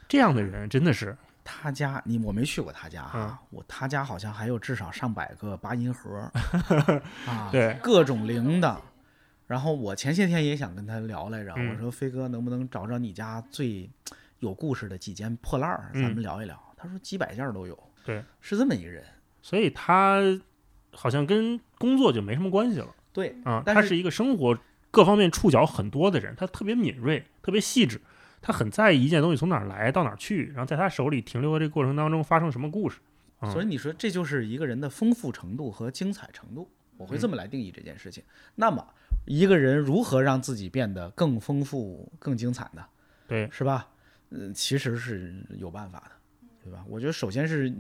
[0.09, 1.17] 这样的人真的是，
[1.53, 6.31] 他家你我没去过他家啊，嗯我他家好像还有至少上百个八音盒
[7.27, 8.77] 啊，对各种铃铛。
[9.49, 13.91] 然后我前些天也想跟他聊来着，嗯我说飞哥能不能找找你家最
[14.39, 16.57] 有故事的几件破烂儿，咱嗯们聊一聊。
[16.77, 19.05] 他说几百件儿都有，对，是这么一个人。
[19.43, 20.21] 所以他
[20.93, 23.63] 好像跟工作就没什么关系了对，啊。
[23.67, 24.57] 但是他是一个生活
[24.93, 28.01] 各方面触角很多的人，他特别敏锐，特别细致，
[28.43, 32.99] 他很在意一件东西从哪儿来到哪儿去，然后在他手里停留的这个过程当中发生什么故事。
[33.39, 38.23] 啊所以你说这就是一个人的丰富程度和精彩程度，我会这么来定义这件事情。
[38.55, 38.87] 那么
[39.25, 42.85] 一个人如何让自己变得更丰富、更精彩呢？
[43.27, 43.89] 对，是吧？
[44.29, 46.13] 嗯，其实是有办法的，
[46.63, 46.85] 对吧？
[46.87, 47.73] 我觉得首先是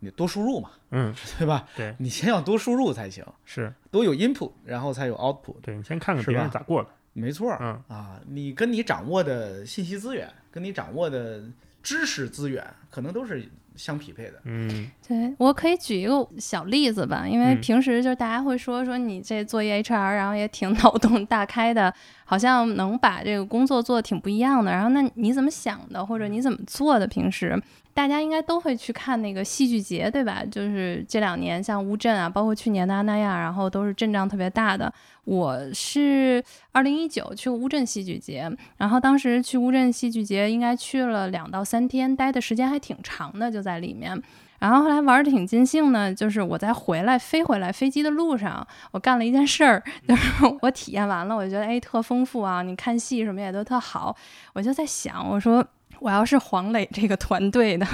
[0.00, 1.66] 你多输入嘛，嗯， 对吧？
[1.74, 5.60] 对，你先要多输入才行，是多有 input，然后才有 output。
[5.62, 6.90] 对你先看看是别人吧咋过的。
[7.14, 7.96] 没错儿，嗯。
[7.96, 11.42] 啊，你跟你掌握的信息资源，跟你掌握的
[11.82, 14.34] 知识资源，可能都是相匹配的。
[14.44, 14.90] 嗯。
[15.06, 17.60] 对我可以举一个小例子吧，因为嗯。
[17.60, 21.92] 平时就是大家会说说你这做一 HR，然后也挺 脑洞大开的，
[22.24, 24.72] 好像能把这个工作做的挺不一样的。
[24.72, 27.06] 然后那你怎么想的，或者你怎么做的？
[27.06, 27.60] 平时
[27.92, 30.42] 大家应该都会去看那个戏剧节，对吧？
[30.50, 34.92] 就是这两年像乌镇啊，包括去年的阿那亚，然后都是阵仗特别大的。
[35.24, 44.20] 我是二零一九去乌镇戏剧节，然后当时去乌镇戏剧节应该去了两到三天，待的时间还挺长的，就在里面。
[44.64, 54.16] 然后后来玩的挺尽兴呢，就是我在回来飞回来飞机的路上，我干了一件事儿，就是 我体验完了，我就觉得哎特丰富啊，你看戏什么也都特好，
[54.54, 55.62] 我就在想，我说
[56.00, 57.86] 我要是黄磊这个团队的，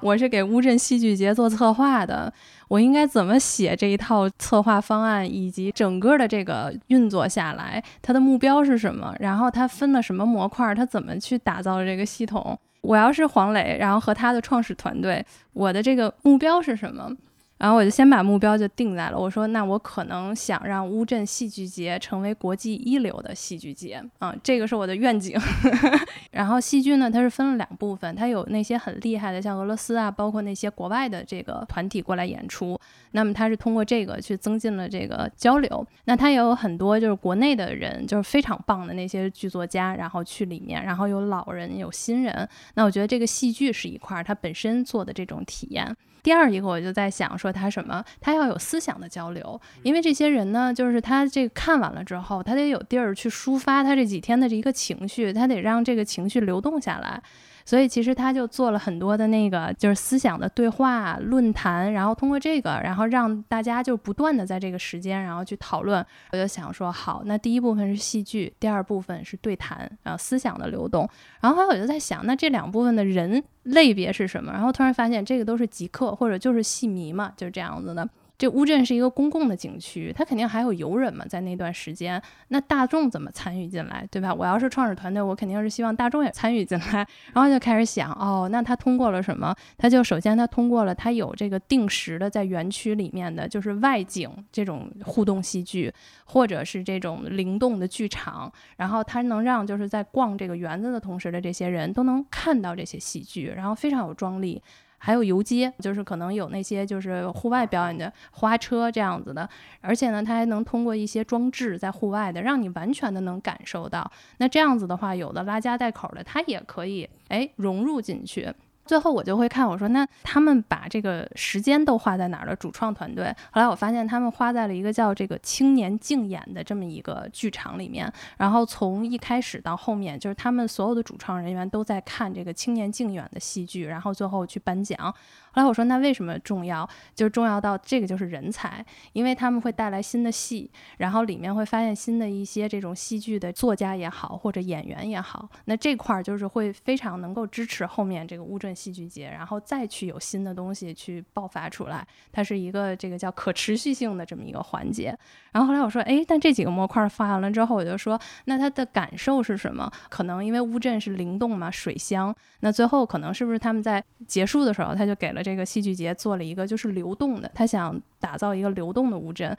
[0.00, 2.32] 我是给乌镇戏剧节做策划的，
[2.66, 9.14] 我应该怎么写这一套策划方案，以及整个的这个运作下来，它的目标是什么？
[9.20, 10.74] 然后它分了什么模块？
[10.74, 12.58] 它怎么去打造这个系统？
[12.86, 17.10] 我要是黄磊，然后和他的创始团队，我的这个目标是什么？
[17.58, 25.40] 然后我就先把目标就定在了，我说那我可能想让乌镇戏剧节成为国际一流的戏剧节啊、这个是我的愿景。
[26.32, 32.78] 然后戏剧呢，它是分了两部分，它有那些很厉害的，像俄罗斯啊，包括那些国外的这个团体过来演出。
[33.12, 35.86] 那么它是通过这个去增进了这个交流。
[36.04, 42.46] 那它也有很多就是国内的人，就是非常棒的那些剧作家，然后去里面，然后有老人，有新人。
[42.74, 45.96] 那我觉得这个戏剧是一块儿，它本身做的这种体验。
[46.22, 48.04] 第二一个，我就在想说，他什么？
[48.20, 57.22] 他要有思想的交流，因为这些人呢，就是他这个看完了之后，他得有地儿去抒发他这几天的这一个情绪，他得让这个情绪流动下来。
[57.66, 66.06] 所以其实他就做了很多的那个就是思想的对话论坛，然后通过这个，然后让大家就不断的在这个时间，然后去讨论。
[66.30, 71.06] 我就想说，好，那第一部分是戏剧，第二部分是对谈，然后思想的流动。
[71.40, 74.52] 然后后来我就在想，那这两部分的人类别是什么？
[74.52, 78.08] 然后突然发现，这个都是极客或者就是戏迷嘛，就是这样子的。
[78.38, 84.34] 这乌镇是一个公共的景区，它肯定还有游人嘛，在那段时间，那大众怎么参与进来，对吧？
[84.34, 89.54] 我要是创始团队，我肯定是希望大众也参与进来，然后就开始想，哦，那他通过了什么？
[89.78, 95.92] 他就首先他通过了，他有这个定时的在园区里面的就是外景这种互动戏剧，
[96.26, 104.62] 或者是这种灵动的剧场，然后它能让就是在逛这个园子的同时的这些人都能看到这些戏剧，然后非常有张力。
[105.06, 109.48] 还有游街，就是可能有那些就是户外表演的花车这样子的，
[109.80, 114.10] 而且呢，它还能通过一些装置在户外的，让你完全的能感受到。
[114.38, 118.52] 那这样子的话，有的拉家带口的，它也可以哎融入进去。
[118.86, 122.54] 最后我就会看，我说那他们把这个时间都花在哪儿了？
[122.56, 135.12] 主创团队，后来我发现他们花在了一个叫这个青年竞演的这么一个剧场里面，然后从一开始到后面，就是他们所有的主创人员都在看这个青年竞演的戏剧，然后最后去颁奖。
[135.56, 136.86] 后来我说那为什么重要？
[137.14, 138.84] 就是重要到这个就是人才，
[139.14, 155.16] 因为他们会带来新的戏，然后里面会发现新的一些这种戏剧的作家也好，或者演员也好，那这块儿就是会非常能够支持后面这个乌镇戏剧节，然后再去有新的东西去爆发出来，它是一个这个叫可持续性的这么一个环节。
[155.52, 159.90] 然后后来我说，哎，但这几个模块发完了之后，我就说，那他的感受是什么？
[160.10, 169.56] 可能因为乌镇是灵动嘛，水乡，那最后可能是不是他们在结束的时候，他就给了这个戏剧节做了一个就是流动的，他想打造一个流动的乌镇。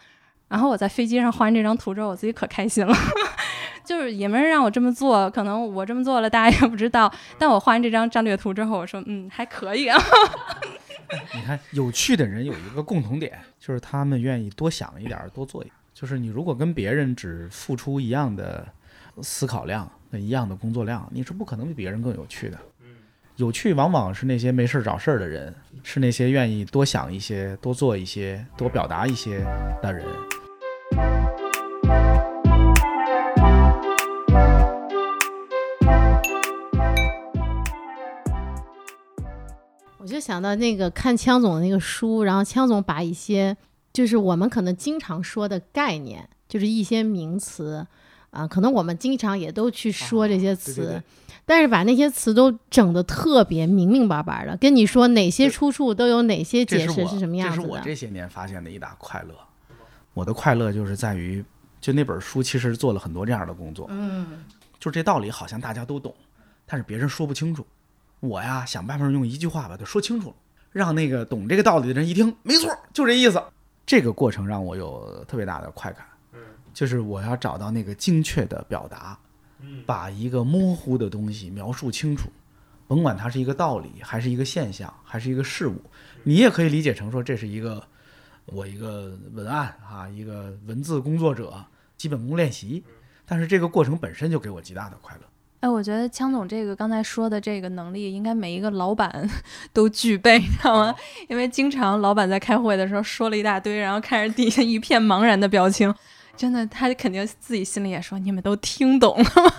[0.50, 2.94] 然后我在飞机上画完这张图之后，我自己可开心了，
[3.86, 7.10] 就是也没人让我这么做，可能我这么做了，大家也不知道。
[7.38, 9.98] 但我画完这张战略图之后，我说，嗯，还可以啊。
[11.34, 15.74] 你看，有趣的人有一个共同点，就是他们愿意多想一点，多做一点。
[15.94, 18.68] 就是你如果跟别人只付出一样的
[19.22, 22.58] 思考量、那一样的工作量，你是不可能比别人更有趣的。
[23.38, 29.46] 有趣往往是那些没事儿找事儿的人，是那些愿意多想一些、多做一些、多表达一些
[29.80, 30.04] 的人。
[40.00, 43.56] 我就想到那个看枪总的那个书，然后枪总把一些
[43.94, 47.86] 就是我们可能经常说的概念，就是一些名词
[48.32, 51.04] 啊，可能我们经常也都去说这些词，对对对
[51.48, 57.64] 但是把那些词都整得特别明明白白的，跟你说哪些出处都有哪些解释是什么样子的。
[57.64, 59.34] 这是我这些年发现的一大快乐。
[60.14, 61.41] 我的快乐就是在于，
[61.80, 63.88] 就那本书其实做了很多这样的工作。
[63.89, 64.43] 嗯，
[64.78, 66.14] 就这道理好像大家都懂，
[66.66, 67.66] 但是别人说不清楚。
[68.20, 70.36] 我呀，想办法用一句话把它说清楚了，
[70.74, 73.41] 让那个懂这个道理的人一听，没错，就这意思。
[73.86, 76.06] 这个过程让我有特别大的快感。
[76.34, 76.39] 嗯
[76.74, 79.18] 就是我要找到那个精确的表达，
[79.86, 82.30] 把一个模糊的东西描述清楚，
[82.88, 85.82] 甭管它是一个道理，还是一个现象，还是一个事物，
[86.24, 87.84] 你也可以理解成说这是一个
[88.45, 91.66] 我一个文案啊，一个文字工作者
[91.97, 92.84] 基本功练习。
[93.26, 95.22] 但是这个过程本身就给我极大的快乐。
[95.60, 99.30] 哎，我觉得枪总这个刚才说的这个能力，应该每一个老板
[99.74, 100.95] 都具备，你知道吗？
[101.28, 105.93] 因为经常老板在开会的时候说了一大堆，然后看着底下一片茫然的表情，
[106.38, 109.52] 真的，他肯定自己心里也说：“你们都听懂了吗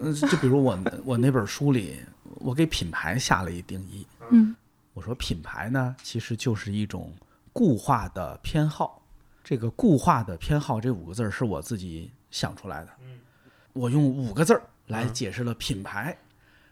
[0.00, 2.00] 嗯，就比如我我那本书里，
[2.36, 4.06] 我给品牌下了一定义。
[4.30, 4.56] 嗯，
[4.94, 7.12] 我说品牌呢，其实就是一种
[7.52, 9.00] 固化的偏好。
[9.44, 12.90] 这个固化的偏好这五个字儿是我自己想出来的。
[13.72, 16.16] 我用五个字儿来解释了品牌。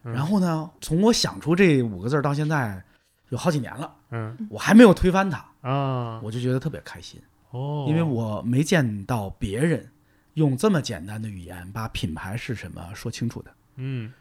[0.03, 2.83] 嗯然后呢，从我想出这五个字儿到现在
[3.29, 9.91] 有好几年了，嗯我还没有推翻它，啊我就觉得特别开心，哦，因为我没见到别人
[10.35, 13.51] 用这么简单的语言把品牌是什么说清楚的。
[13.77, 14.13] 嗯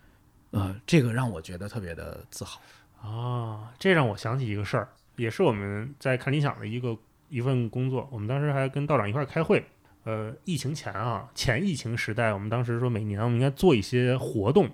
[0.52, 2.62] 呃，这个让我觉得特别的自豪。
[3.02, 6.98] 啊，这让我想起一个事儿，也是我们在看理想的一个
[7.30, 8.10] 一份工作。
[8.12, 9.64] 我们当时还跟道长一块儿开会。
[10.06, 14.70] 呃，疫情前啊，前疫情时代，我们当时说每年我们应该做一些活动。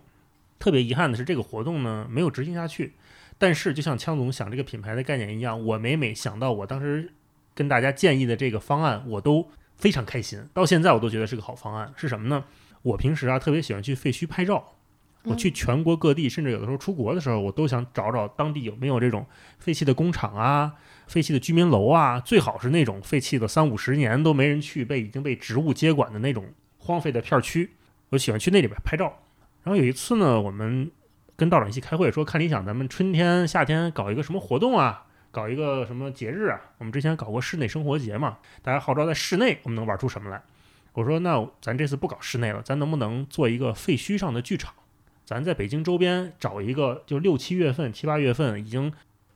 [0.57, 2.93] 特别遗憾的是，这个活动呢没有执行下去。
[3.37, 7.11] 但是，就像枪总想这个品牌的概念一样，我每每想到我当时
[7.55, 10.39] 跟大家建议的这个方案，我都非常开心。
[10.53, 11.91] 到现在我都觉得是个好方案。
[11.95, 12.43] 是什么呢？
[12.83, 14.73] 我平时啊特别喜欢去废墟拍照。
[15.23, 19.25] 我去全国各地，甚至有的时候出国的时候，我都想找找当地有没有这种
[19.57, 20.75] 废弃的工厂啊、
[21.07, 26.45] 废弃的居民楼啊，最好是那种废弃的三五十年都没人去、被已经被植物接管的那种
[26.77, 27.71] 荒废的片儿区。
[28.09, 29.11] 我喜欢去那里边拍照。
[29.63, 30.91] 然后有一次呢，我们
[31.35, 36.61] 跟道长一起开会，说看理想咱们春天、夏天搞一个什么活动啊，搞一个什么节日啊。
[36.77, 40.41] 我们之前搞过室内生活节嘛，大家号召在室内我们能玩出什么来。
[40.93, 44.73] 我说那咱这次不搞室内了，咱能不能做一个废墟上的剧场？
[45.25, 48.93] 咱在北京周边找一个，就六七月份、七八月份已经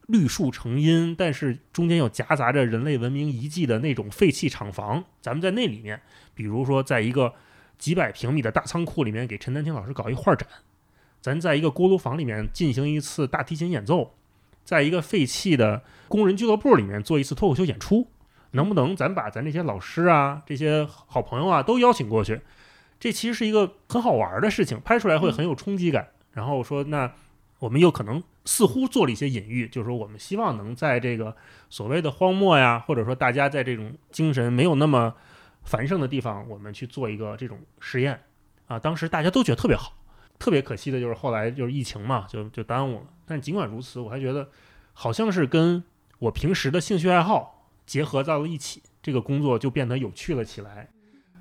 [0.08, 6.02] 绿树成荫，但是中间又夹杂着人类文明遗迹的那种废弃厂房，咱们在那里面，
[6.34, 7.34] 比如说在一个
[7.78, 10.47] 几百平米的大仓库里面给陈丹青老师搞一画展，
[11.20, 14.16] 咱在一个锅炉房里面进行一次大提琴演奏，
[14.70, 18.07] 在一个废弃的工人俱乐部里面做一次脱口秀演出，
[18.51, 22.39] 能不能咱把咱这些老师啊、这些好朋友啊都邀请过去？
[22.99, 26.09] 这其实是一个很好玩的事情，拍出来会很有冲击感。
[26.34, 27.11] 然后说，那
[27.57, 31.36] 我们又可能似乎做了一些隐喻，就是说我们希望能在这个
[31.72, 35.15] 所谓的荒漠呀，或者说大家在这种精神没有那么
[35.63, 38.22] 繁盛的地方，我们去做一个这种实验
[38.67, 38.78] 啊。
[38.78, 39.93] 当时大家都觉得特别好，
[40.40, 43.08] 特别可惜的就是后来就是疫情嘛，就就耽误了。
[43.28, 44.50] 但尽管如此，我还觉得
[44.94, 45.84] 好像是跟
[46.18, 50.90] 我平时的兴趣爱好结合到了一起，这个工作就变得有趣了起来。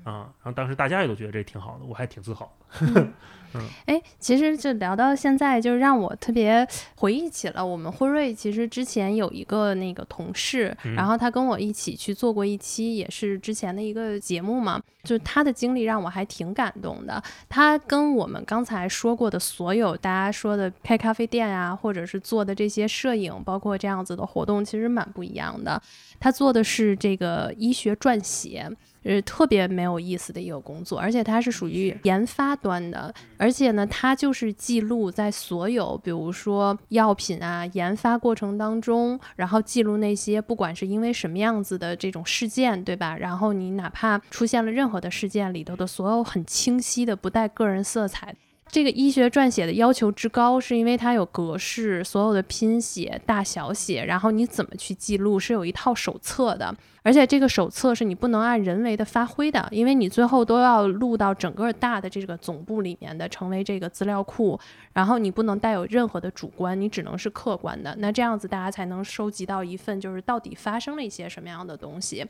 [0.09, 3.07] 啊，然后当时大家也都觉得这挺好的，我还挺自豪的。
[3.87, 8.31] 哎，其实就聊到现在，就让我特别回忆起了我们辉瑞。
[8.31, 14.79] 其实之前有一个那个同事，然后他跟我一起去做过一期，也是之前的一个节目嘛。
[15.01, 17.23] 就是他的经历让我还挺感动的。
[17.47, 25.81] 他跟我们刚才说过的所有大家说的开咖啡店啊，或者是做的这些摄影，包括这样子的活动，其实蛮不一样的。
[26.19, 28.69] 他做的是这个医学撰写。
[29.03, 43.15] 是特别没有意思的一个工作，而且它是属于研发端的，而且呢，它就是记录在所有，比如说药品啊研发过程当中，然后记录那些不管是因为什么样子的这种事件，对吧？
[43.17, 48.35] 然后你哪怕出现了任何的事件里头的所有很清晰的、不带个人色彩。
[48.71, 56.75] 这个医学撰写的要求之高，是因为它有格式，所有的拼写、大小写，然后你怎么去记录，是有一套手册的。
[57.01, 64.59] 而且这个手册是你不能按人为的发挥的，因为你最后都要录到整个大的这个总部里面的，成为这个资料库。
[64.93, 67.95] 然后你不能带有任何的主观，你只能是客观的。
[67.97, 72.23] 那这样子大家才能收集到一份就是到底发生了一些什么样的东西。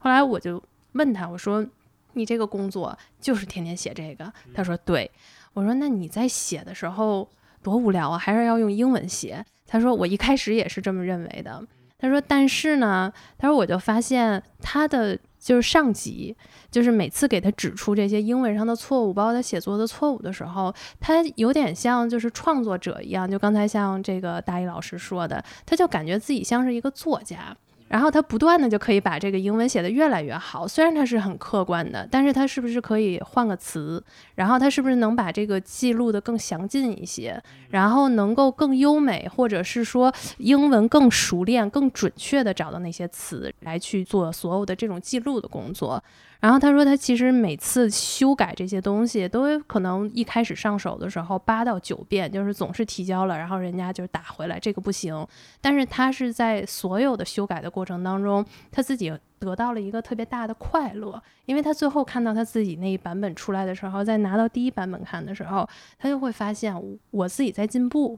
[0.00, 0.62] 后来我就
[0.92, 1.64] 问他，我说
[2.12, 5.10] ：“你这个工作就是天天写这个？”他说：“对。”
[5.58, 7.28] 我说：“那你在写的时候
[7.64, 11.60] 多无聊啊，还是要用英文写？”他说：“我一开始也是这么认为的。”
[11.98, 16.36] 他说：“但是呢，他说我就发现他的就是上级，
[16.70, 23.28] 就是每次给他指出这些英文上的错误，包括他写作的错误的时候，他有点像就是创作者一样。
[23.28, 27.56] 就刚才像这个大一老师说的，他就感觉自己像是一个作家。”
[27.88, 34.02] 然后他不断的就可以把这个英文写得越来越好，虽然他是很客观的，但是他是不是可以换个词？
[34.34, 37.42] 然后他是不是能把这个记录的更详尽一些？
[37.70, 46.02] 然后能够更优美，或者是说英文更熟练、更准确的找到那些词来去做所有的这种记录的工作？
[46.40, 55.26] 然后他说，他其实每次修改这些东西，都可能一开始上手的时候八到九遍，就是总是提交了，然后人家就打回来这个不行。
[55.60, 65.68] 但是他是在所有的修改的过程当中，他自己得到了一个特别大的快乐，因为他最后看到他自己那一版本出来的时候，再拿到第一版本看的时候，
[65.98, 66.72] 他就会发现
[67.10, 68.16] 我自己在进步。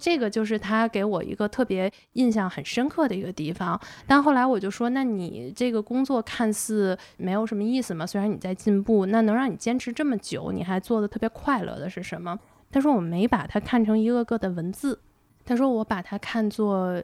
[0.00, 8.06] 这个就是他给我一个特别印象很深刻的一个地方，但后来我就说，那你这个工作看似没有什么意思嘛？
[8.06, 12.38] 虽然你在进步，那能让你坚持这么久，你还做的特别快乐的是什么？
[12.72, 14.98] 他说我没把它看成一个个的文字，
[15.44, 17.02] 他说我把它看作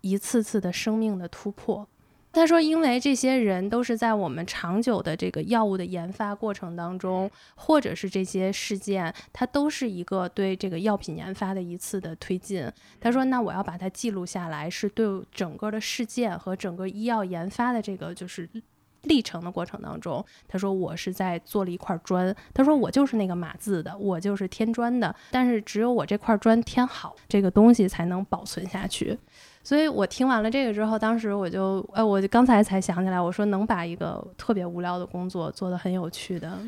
[0.00, 1.86] 一次次的生命的突破。
[2.34, 12.68] 他说：“因为这些人都是在我们长久的这个药物的研发过程当中，或者是这些事件，它都是一个对这个药品研发的一次的推进。”
[13.00, 18.48] 他说：“那我要把它记录下来，是对整个的事件和整个医药研发的这个就是
[19.02, 25.14] 历程的过程当中。”他说：“我是在做了一块砖。”他说：“我就是那个码字的，我就是添砖的。
[25.30, 29.18] 但是只有我这块砖添好，这个东西才能保存下去。”
[29.64, 36.58] 所以我听完了这个之后，当时我就，呃，我就刚才才想起来，我说能把一个特别无聊的工作做得很有趣的，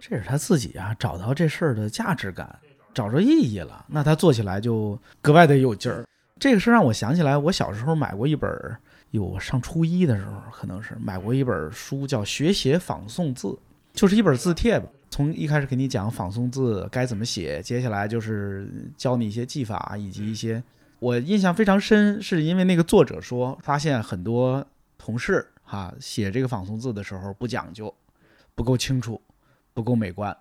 [0.00, 2.58] 这是他自己啊，找到这事儿的价值感，
[2.94, 6.06] 找着意义了，那他做起来就格外的有劲儿。
[6.40, 8.50] 这个事儿让我想起来，我小时候买过一本，
[9.10, 13.48] 有上初一的时候，可能是买过一本书，叫《学写仿宋字》，
[13.92, 14.86] 就是一本字帖吧。
[15.10, 20.62] 从一开始给你讲仿宋字该怎么写，接下来就是教你一些技法以及一些。
[20.98, 24.66] 我印象非常深，是因为那个作者说，发现很多
[24.96, 27.94] 同事哈写这个仿宋字的时候不讲究，
[28.54, 29.20] 不够清楚，
[29.74, 30.34] 不够美观。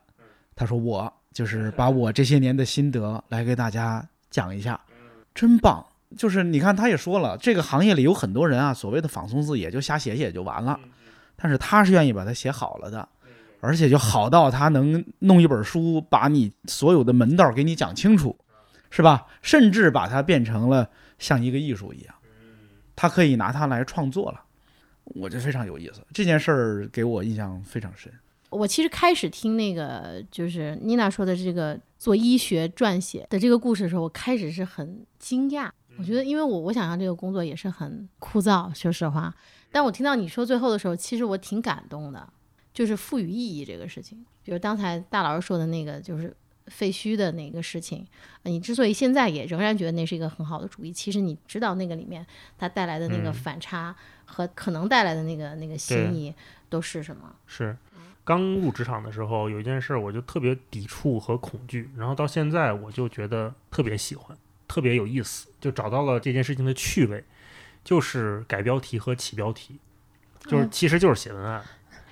[0.56, 4.80] 他说我就是把我这些年的心得来给大家讲一下，
[5.34, 5.86] 真棒。
[6.16, 10.80] 就是你看，他也说了，这个行业里有很多人啊，所谓的仿宋字也就瞎写写就完了，
[11.36, 13.06] 但是他是愿意把它写好了的，
[13.60, 18.38] 而且就好到他能弄一本书，把你所有的门道给你讲清楚。
[18.96, 19.28] 是吧？
[19.42, 20.90] 甚至把它变成了
[21.20, 22.16] 像一个艺术一样，
[22.96, 24.42] 他可以拿它来创作了，
[25.04, 26.02] 我觉得非常有意思。
[26.14, 28.10] 这件事儿给我印象非常深。
[28.52, 35.70] 我其实开始听那个就是妮娜说的这个做医学撰写的这个故事的时候，我开始是很惊讶。
[35.98, 39.36] 我觉得，因为我我想象这个工作也是很枯燥，说实话。
[39.74, 42.26] 但我听到你说最后的时候，其实我挺感动的，
[42.74, 44.26] 就是赋予意义这个事情。
[44.42, 46.34] 比如刚才大老师说的那个，就是。
[46.68, 48.06] 废墟的那个事情，
[48.44, 52.26] 你之所以现在也仍然觉得那是一个很好的主意，其实你知道那个里面
[52.58, 53.96] 它带来的那个反差
[54.26, 56.34] 和可能带来的那个那个心意
[56.70, 57.36] 都是什么？
[57.46, 57.78] 是，
[58.24, 64.36] 刚入职场的时候，有一件事儿我就特别抵触和恐惧，然后到现在我就觉得特别喜欢，
[64.68, 67.24] 特别有意思，就找到了这件事情的趣味，
[67.84, 69.78] 就是改标题和起标题，
[70.46, 71.64] 就是嗯其实就是写文案。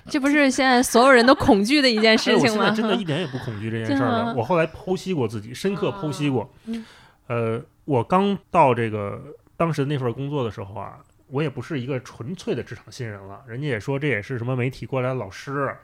[0.08, 2.66] 这不是现在所有人都恐惧的一件事情吗？
[2.66, 4.34] 现在真的一点也不恐惧这件事儿了。
[4.36, 6.52] 我后来剖析过自己，深刻剖析过。
[6.66, 6.84] 嗯
[7.26, 9.18] 呃，我刚到这个
[9.56, 10.98] 当时那份工作的时候啊，
[11.28, 13.42] 我也不是一个纯粹的职场新人了。
[13.46, 15.74] 人家也说这也是什么媒体过来的老师，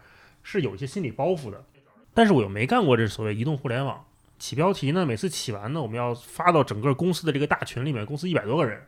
[0.43, 1.64] 是有一些心理包袱的。
[2.12, 4.05] 但是我又没干过这所谓移动互联网。
[4.39, 8.83] 起标题呢，每次起完呢，我们要发到整个公司的这个大群里面，公司一百多个人，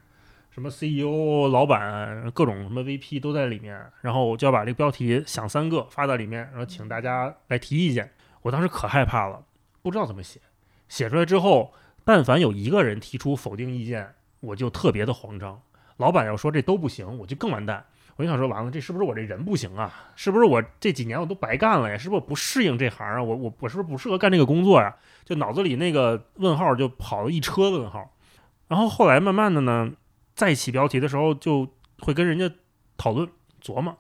[0.55, 8.13] 什么 CEO、老板、各种什么 VP 都在里面，然后我就要把这个标题想三个发到里面，然后请大家来提意见。
[8.43, 9.43] 我当时可害怕了，
[9.81, 10.41] 不知道怎么写，
[10.91, 11.73] 写出来之后，
[12.05, 15.59] 但凡有一个人提出否定意见，我就特别的慌张。
[15.97, 17.83] 老板要说这都不行，我就更完蛋。
[18.17, 19.91] 我就想说，完了，这是不是我这人不行啊？
[20.17, 21.97] 是不是我这几年我都白干了呀？
[21.97, 23.23] 是不是我不适应这行啊？
[23.23, 24.95] 我我我是不是不适合干这个工作呀？
[25.25, 28.15] 就脑子里那个问号就跑了一车问号。
[28.69, 29.91] 然后后来慢慢的呢，
[30.35, 31.69] 再起标题的时候，就
[32.01, 32.51] 会跟人家
[32.97, 33.29] 讨论
[33.63, 33.97] 琢磨，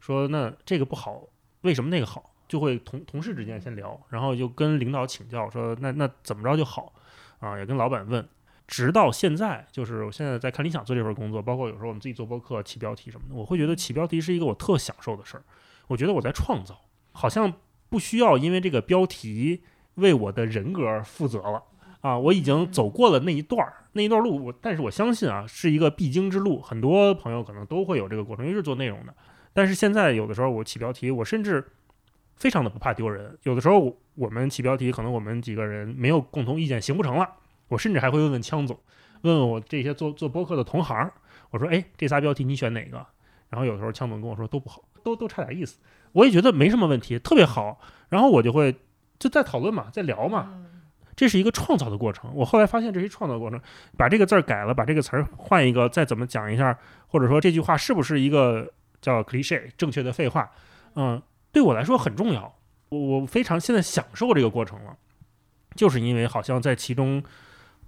[0.00, 1.22] 说那这个不好，
[1.62, 2.30] 为什么那个好？
[2.46, 6.92] 就会同同事之间先聊，然后就跟领导请教说那那怎么着就好
[7.40, 7.58] 啊？
[7.58, 8.28] 也跟老板问，
[8.68, 15.42] 直到现在，就是我现在在看理想做这份工作，包括有时候我们自己做播客起标题什么的，我会觉得起标题是一个我特享受的事儿。
[15.88, 16.78] 我觉得我在创造，
[17.12, 17.52] 好像
[17.88, 19.62] 不需要因为这个标题
[19.94, 21.62] 为我的人格负责了
[22.04, 22.18] 啊！
[22.18, 29.14] 我已经走过了那一段儿，那一段路，我但是我相信啊，是一个必经之路，很多朋友可能都会有这个过程，因为是做内容的。
[29.54, 31.66] 但是现在有的时候我起标题，我甚至
[32.36, 33.38] 非常的不怕丢人。
[33.44, 37.26] 有的时候我我们起标题，可能我们几个人没有共同意见，行不成了，
[37.68, 38.78] 我甚至还会问问枪总，
[39.22, 41.10] 问问我这些做做播客的同行，
[41.52, 43.06] 我说，哎，这仨标题你选哪个？
[43.48, 45.78] 然后有的时候枪总跟我说都不好，都都差点意思。
[46.12, 47.80] 我也觉得没什么问题，特别好。
[48.10, 48.76] 然后我就会
[49.18, 50.64] 就在讨论嘛，在聊嘛，
[51.16, 52.30] 这是一个创造的过程。
[52.34, 53.60] 我后来发现这是创造过程，
[53.96, 60.50] 把这个字儿改了，把这个词儿换一个，再怎么讲一下，或者说这句话是不是一个叫 cliche 正确的废话，
[60.94, 62.54] 嗯，对我来说很重要。
[62.88, 64.96] 我我非常现在享受这个过程了，
[65.74, 67.22] 就是因为好像在其中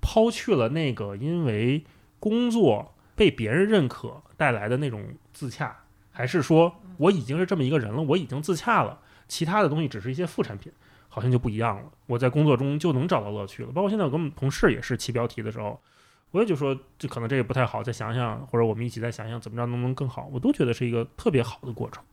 [0.01, 1.85] 抛去了那个因为
[2.19, 8.99] 工作被别人认可带来的那种自洽，还是说我已经是这么一个人了，我已经自洽了，
[9.29, 10.73] 其他的东西只是一些副产品，
[11.17, 11.85] 好像就不一样了。
[12.05, 13.73] 我在工作中就能找到乐趣了。
[13.73, 15.81] 包括现在我跟我们同事也是起标题的时候，
[16.33, 22.05] 我也就说这可能这也不太好，再想想，或者我们一起再想想怎么着能不能更好，我都觉得是一个特别好的过程。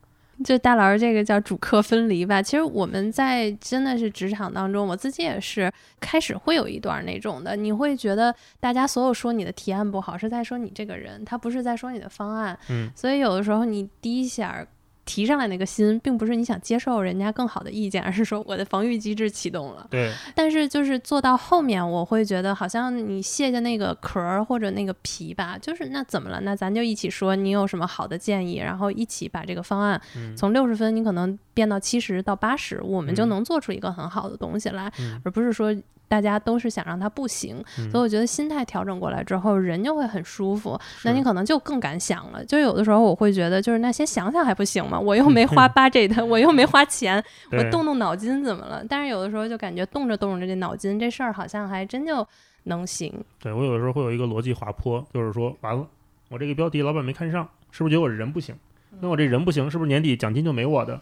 [0.43, 2.41] 就大老师这个叫主客分离吧。
[2.41, 12.58] 其实我们在真的是职场当中，我自己也是开始会有一段那种的，你会觉得大家所有说你的提案不好，是在说你这个人，他不是在说你的方案。
[12.70, 14.66] 嗯，所以有的时候你第一下
[15.06, 19.86] 提上来那个心，并不是你想接受人家更好的意见， 而是说我的防御机制启动了。
[19.89, 26.39] 对，但是就是做到后面，我会觉得好像你卸下那个壳儿或者那个皮吧，就是那怎么了？
[26.41, 35.76] 那咱就一起说你有什么好的建议，然后一起把这个方案嗯从六十分你可能变到七十到八十，我们就嗯能做出一个很好的东西来，嗯而不是说。
[36.14, 40.80] 大家都是想让它不行，嗯所以我觉得心态调整过来之后，人就会很舒服。
[41.03, 42.45] 那你可能就更敢想了。
[42.45, 44.99] 就有的时候我会觉得，就是那先想想还不行吗？
[44.99, 48.86] 我又没花 budget，我又没花钱，我动动脑筋怎么了？
[48.88, 52.24] 但是有的时候就感觉动着动着这脑筋，这事儿好像还真就
[52.66, 53.11] 能行。
[53.39, 55.88] 对我有的时候会有一个逻辑滑坡，就是说完了，
[56.30, 58.55] 我这个标题老板没看上，是不是觉得我这人不行？
[58.99, 61.01] 那我这人不行，是不是年底奖金就没我的？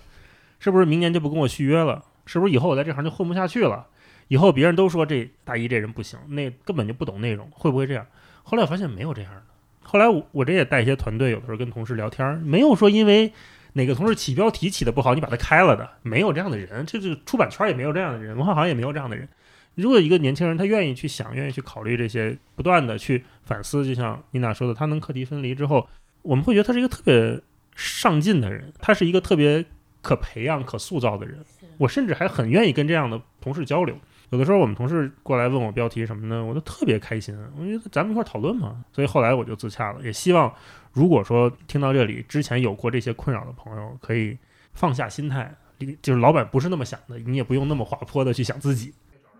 [0.60, 2.02] 是不是明年就不跟我续约了？
[2.24, 3.86] 是不是以后我在这行就混不下去了？
[4.32, 8.08] 以后别人都说这大一这人不行，那根本就不懂内容，会不会这样？
[8.44, 9.44] 后来我发现没有这样的。
[9.82, 13.34] 后来我我这也带一些团队，有的时候跟同事聊天儿，没有说因为
[13.74, 16.86] 哪个同事起标题起的不好，你把他开了的，没有这样的人。
[16.86, 19.28] 这这出版圈也没有这样的人，文化行业也没有这样的人。
[19.76, 25.86] 如果一个年轻人他愿意去想，愿意去考虑这些，不断的去反思，就像妮娜说的，他能课题分离之后，
[26.22, 27.38] 我们会觉得他是一个特别
[27.76, 29.66] 上进的人，他是一个特别
[30.02, 31.44] 可培养、可塑造的人。
[31.80, 33.98] 我甚至还很愿意跟这样的同事交流。
[34.32, 37.38] 有的时候我们同事过来问我标题什么的，我都特别开心。
[37.58, 38.84] 我觉得咱们一块儿讨论嘛。
[38.92, 40.52] 所以后来我就自洽了，也希望
[40.94, 44.38] 如果说听到这里之前有过这些困扰的朋友，可以
[44.74, 45.54] 放下心态，
[46.02, 48.94] 就是老板不是那么想的，你也不用那么滑坡的去想自己。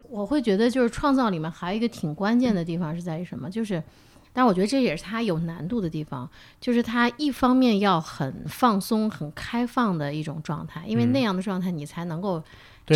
[0.10, 3.50] 我会觉得就是创造里面还有一个挺关键的地方是在于什么？
[3.50, 3.82] 就是，
[4.34, 6.30] 但我觉得这也是它有难度的地方，
[6.60, 12.46] 就是它一方面要很放松、很开放的一种状态，因为嗯那样的状态你才能够对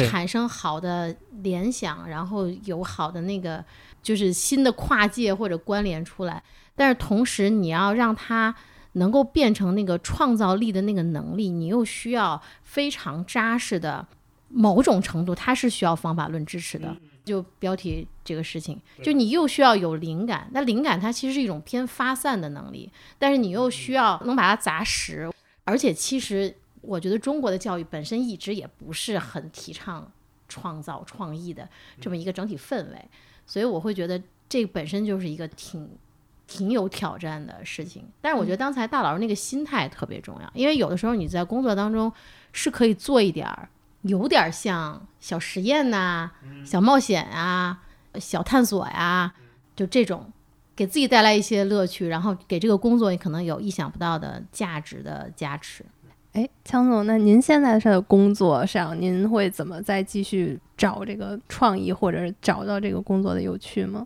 [0.08, 3.64] 产生好的联想，然后有好的那个
[4.02, 6.42] 就是新的跨界或者关联出来。
[6.76, 8.54] 但是同时你要让它
[8.94, 14.06] 能够变成那个创造力的那个能力，你又需要非常扎实的
[14.50, 16.96] 某种程度，它是需要方法论支持的。
[17.24, 22.88] 就标题这个事情，就你又需要有灵感，那灵感它其实是一种偏发散的能力，
[23.18, 25.28] 但是你又需要能把它砸实，
[25.64, 30.12] 而且其实我觉得中国的教育本身一直也不是很提倡
[30.48, 31.68] 创造创意的
[32.00, 33.10] 这么一个整体氛围，
[33.46, 35.90] 所以我会觉得这本身就是一个挺
[36.48, 38.06] 挺有挑战的事情。
[38.22, 42.12] 但是我觉得刚才大老师那个心态特别重要，因为有的时候你在工作当中
[42.52, 43.70] 是可以做一点儿。
[44.08, 46.30] 有点像小实验呐、
[46.64, 47.82] 小冒险啊、
[48.20, 49.34] 小探索呀，
[49.76, 50.32] 就这种
[50.76, 55.84] 给自己带来一些乐趣，然后给这个工作也可能有意想不到的价值的加持。
[56.36, 64.06] 哎，强总，那您现在的工作上，您会怎么再继续找这个创意，或者找到这个工作的有趣吗？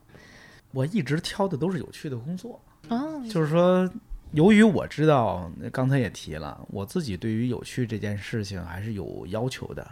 [0.71, 3.89] 我一直挑的都是有趣的工作，哦，就是说。
[4.33, 9.83] 由于我知道，刚才也提了，我自己对于有趣这件事情还是有要求的，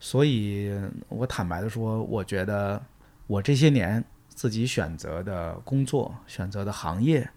[0.00, 0.76] 所以
[1.08, 2.82] 我坦白的说，我觉得
[3.28, 7.30] 我这些年自己选择的工作、选择的行业，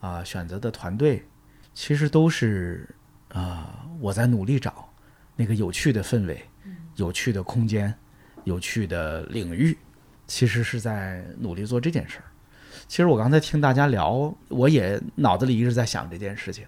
[0.00, 1.22] 啊，选择的团队，
[1.74, 2.88] 其实都是
[3.32, 4.88] 啊，我在努力找
[5.36, 6.42] 那个有趣的氛围、
[6.96, 7.92] 有趣的空间、
[8.44, 9.76] 有趣的领域，
[10.26, 12.24] 其实是在努力做这件事儿。
[12.86, 16.66] 其实我刚才听大家聊，我也脑子里一直在想这件事情。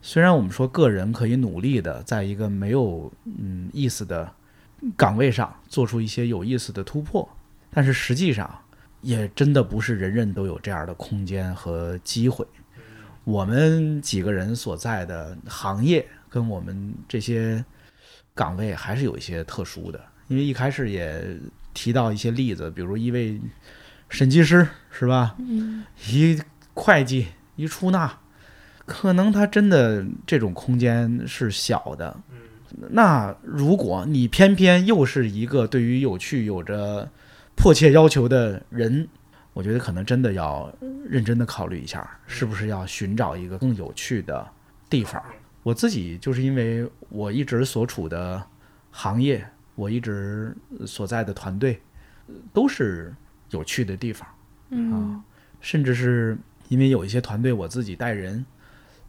[0.00, 4.32] 虽然我们说个人可以努力的在一个没有嗯意思的
[4.96, 7.28] 岗位上做出一些有意思的突破，
[7.70, 8.48] 但是实际上
[9.00, 12.46] 也真的不是人人都有这样的空间和机会。
[13.24, 17.64] 我们几个人所在的行业跟我们这些
[18.34, 21.38] 岗位还是有一些特殊的，因为一开始也
[21.74, 23.40] 提到一些例子，比如一位。
[24.08, 25.34] 审计师是吧？
[25.38, 26.38] 嗯，一
[26.74, 28.12] 会计一出纳，
[28.84, 32.14] 可能他真的这种空间是小的。
[32.30, 32.36] 嗯，
[32.90, 37.08] 那如果你偏偏又是一个对于有趣有着
[37.56, 39.08] 迫切要求的人，
[39.52, 40.72] 我觉得可能真的要
[41.04, 44.46] 认真的考虑一下，是不是要寻找一个更有趣的
[44.88, 45.22] 地方。
[45.62, 48.42] 我自己就是因为我一直所处的
[48.90, 51.80] 行业，我一直所在的团队
[52.52, 53.14] 都是。
[53.50, 54.26] 有趣的地方，
[54.94, 55.20] 啊，
[55.60, 56.38] 甚至是
[56.70, 58.42] 因为有一些团队我自己带人，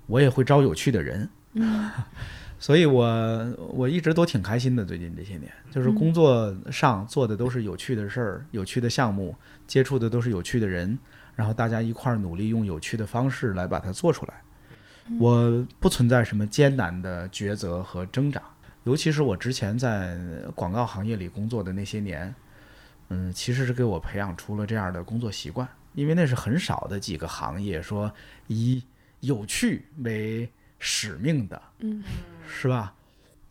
[0.06, 1.30] 我也会招有趣的人，
[2.60, 4.84] 所以我我一直都挺开心的。
[4.84, 9.34] 最近这些年，就是工作上做的都是有趣的事儿、有趣的项目，
[9.68, 10.98] 接触的都是有趣的人，
[11.36, 14.42] 然后大家一块儿努力用有趣的方式来把它做出来。
[15.20, 18.42] 我不存在什么艰难的抉择和挣扎，
[18.84, 20.18] 尤其是我之前在
[20.56, 22.34] 广告行业里工作的那些年。
[23.10, 28.12] 嗯，其实是给我培养出了这样的工作习惯，因为那是很少的几个行业说
[28.48, 28.82] 以
[29.20, 30.50] 有趣为
[30.80, 32.02] 使命的，嗯，
[32.48, 32.96] 是吧？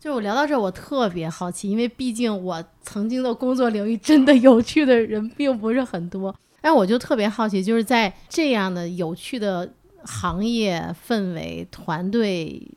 [0.03, 9.71] 就我聊到这儿，我特别好奇，因为毕竟我曾经的工作领域真的有趣的人并不是很多，但我就特别好奇，就是在这样的有趣的
[10.03, 12.69] 行业氛围、团队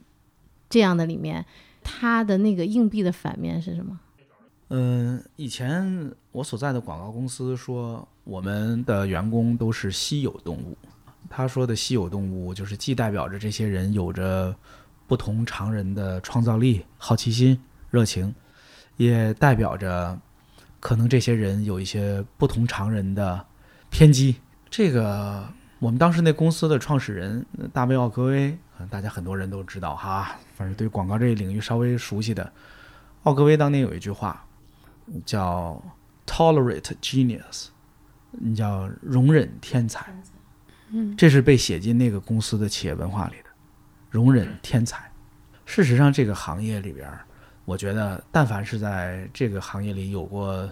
[0.70, 1.44] 这样的里面，
[1.82, 3.98] 它的那个硬币的反面是什么？
[4.68, 10.78] 嗯，以前我所在的广告公司说，我们的员工都是稀有动物。
[11.28, 14.54] 他说的稀有动物，就是既代表着这些人有着
[15.06, 18.34] 不同常人的创造力、好奇心、热情，
[18.96, 20.18] 也代表着
[20.80, 23.44] 可能这些人有一些不同常人的
[23.90, 24.36] 偏激。
[24.68, 25.48] 这个
[25.78, 28.56] 我们当时那公司的创始人大卫奥格威，
[28.90, 32.52] 大家很多人都知道哈，反正对广告这一领域稍微熟悉的，
[33.22, 34.42] 奥格威当年有一句话。
[35.24, 35.80] 叫
[36.26, 37.68] tolerate genius，
[38.32, 40.12] 你叫容忍天才，
[40.90, 43.45] 嗯，这是被写进那个公司的企业文化里的，
[44.10, 45.10] 容忍天才。
[45.64, 47.10] 事实上，这个行业里边，
[47.64, 50.68] 我觉得，但凡是在这个行业里有过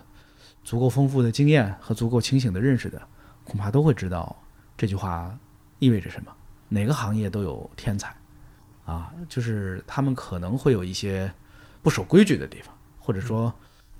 [0.63, 3.01] 足够丰富的经验和足够清醒的认识的，
[3.45, 4.37] 恐怕都会知道
[4.77, 5.37] 这句话
[5.79, 6.33] 意味着什么。
[6.69, 8.15] 哪个行业都有天才，
[8.85, 11.33] 啊，就是他们可能会有一些
[11.83, 13.53] 不守规矩的地方，或者说。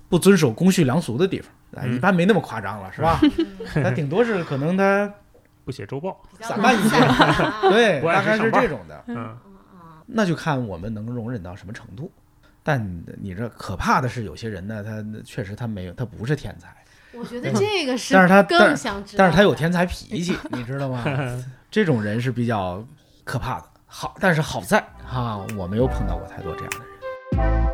[0.07, 3.19] 不遵守公序良俗的地方，一般没那么夸张了，是吧？
[3.73, 5.11] 他顶多是可能他
[5.65, 6.95] 不写周报，散漫一些，
[7.69, 9.03] 对，大概是这种的。
[9.07, 9.35] 嗯，
[10.05, 12.11] 那就看我们能容忍到什么程度。
[12.63, 16.75] 但你这可怕的是，有些人呢，他确实他没有，他不是天才。
[17.13, 21.03] 我觉得这个是，但是他更想知道，但是他有天才脾气，你知道吗？
[21.71, 22.85] 这种人是比较
[23.23, 23.65] 可怕的。
[23.85, 27.64] 好，但是好在哈，我没有碰到过太多这样的人。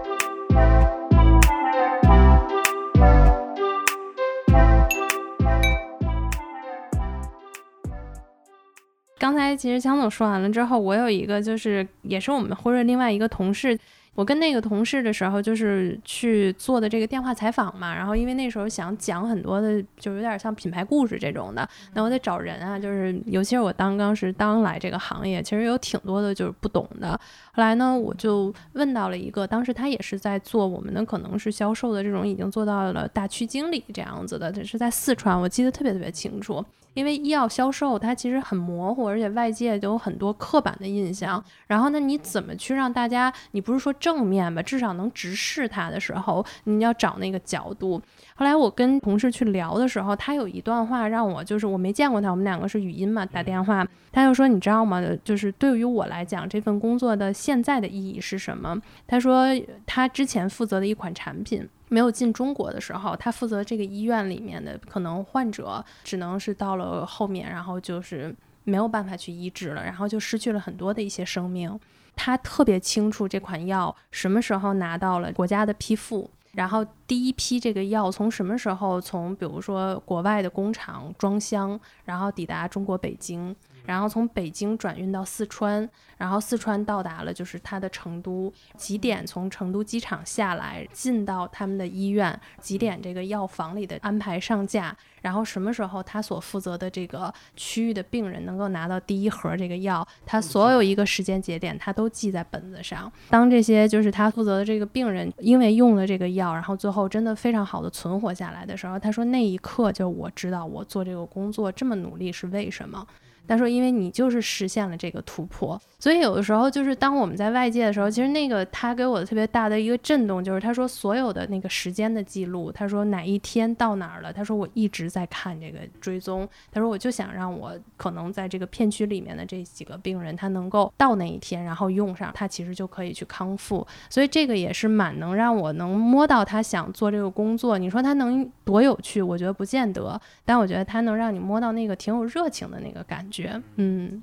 [9.21, 13.77] 刚才其实江总说完了之后，我有一个就是也是我们辉瑞另外一个同事。
[14.15, 27.11] 我跟那个同事的时候，就是去做的这个电话采访嘛，然后因为那时候想讲很多的，就有点像品牌故事这种的，那我得找人啊，就是尤其是我当刚时刚来这个行业，其实有挺多的就是不懂的。
[27.53, 36.65] 后来呢，我就问到了一个，当时他也是在做我们的可能是销售的这种，已经做到了大区经理这样子的，这是在四川，我记得特别特别清楚。
[36.93, 41.43] 因为医药销售它其实很模糊，而且外界都有很多刻板的印象。
[41.67, 43.31] 然后呢，你怎么去让大家？
[43.51, 48.01] 你不是说正面吧，至少能直视它的时候，你要找那个角度。
[48.35, 55.01] 后来我跟同事去聊的时候，他有一段话让我就是我没见过他，我们两个是语音嘛，打电话，他就说你知道吗？
[55.23, 58.79] 就是对于我来讲，这份工作的现在的意义是什么？
[59.07, 59.45] 他说
[59.85, 61.67] 他之前负责的一款产品。
[61.91, 68.33] 没有进中国的时候，他负责这个医院里面的可能患者只能是到了后面，然后就是
[68.63, 71.77] 没有办法去医治了，然后就失去了很多的一些生命。
[72.15, 83.53] 他特别清楚这款药什么时候拿到了国家的批复，然后第一批这个药从什么时候从比如说国外的工厂装箱，然后抵达中国北京。
[83.85, 103.11] 然后从北京转运到四川，然后四川到达了就是他的成都，几点从成都机场下来，进到他们的医院，几点这个药房里的安排上架，然后什么时候他所负责的这个区域的病人能够拿到第一盒这个药，他所有一个时间节点他都记在本子上。
[103.29, 113.05] 当这些就是他负责的这个病人因为用了这个药，然后最后真的非常好的存活下来的时候，他说那一刻就我知道我做这个工作这么努力是为什么。
[113.47, 133.85] 他说：“因为你就是实现了这个突破，所以有的时候就是当我们在外界的时候，其实那个他给我的特别大的一个震动，就是他说所有的那个时间的记录，他说哪一天到哪儿了，他说我一直在看这个追踪，他说我就想让我可能在这个片区里面的这几个病人，他能够到那一天，然后用上，他其实就可以去康复。
[134.09, 137.77] 所以这个也是蛮能让我能摸到他想做这个工作。
[137.77, 139.21] 你说他能多有趣？
[139.21, 144.21] 我觉得不见得，但我觉得他能让你摸到那个挺有热情的那个感。”觉，嗯，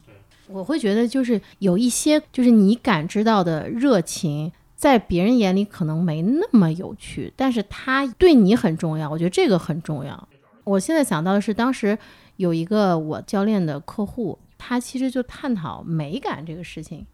[0.51, 9.11] 我会觉得就是有一些，就是你感知到的热情，在别人眼里可能没那么有趣，但是他对你很重要。
[9.11, 10.29] 我觉得这个很重要。
[10.65, 11.99] 我现在想到的是，当时
[12.37, 17.07] 有一个我教练的客户，他其实就探讨美感这个事情，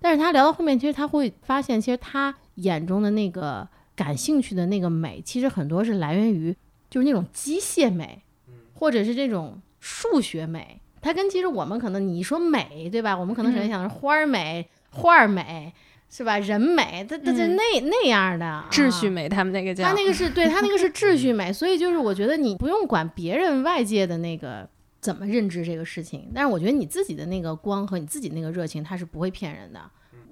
[0.00, 3.66] 但是他聊到后面，其实他会发现，其实他眼中的那个
[3.96, 6.54] 感兴趣的那个美，其实很多是来源于
[6.90, 8.22] 就是那种机械美，
[8.74, 10.81] 或者是这种数学美。
[11.02, 13.14] 它跟其实我们可能你说美对吧？
[13.14, 15.74] 我们可能首先想的是花儿美、画儿美
[16.08, 16.38] 是吧？
[16.38, 24.68] 人美，它它就那那样的秩序美，他们那个叫它那个是对它那个是秩序美，所以就是我觉得你不用管别人外界的那个
[25.00, 29.80] 怎么认知这个事情，但是我觉得你自己的那个光和你自己那个热情，它是不会骗人的，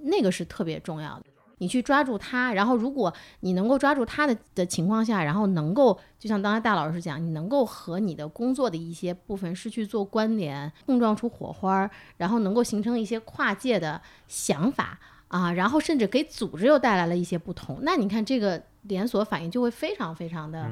[0.03, 1.25] 那个是特别重要的。
[1.61, 14.99] 你去抓住它，然后如果你能够抓住它的的情况下，然后能够就像刚才大老师讲，你能够和你的工作的一些部分是去做关联，碰撞出火花，然后能够形成一些跨界的想法
[15.29, 20.69] 啊，然后甚至给组织又带来了一些不同，那你看这个连锁反应就会非常非常的。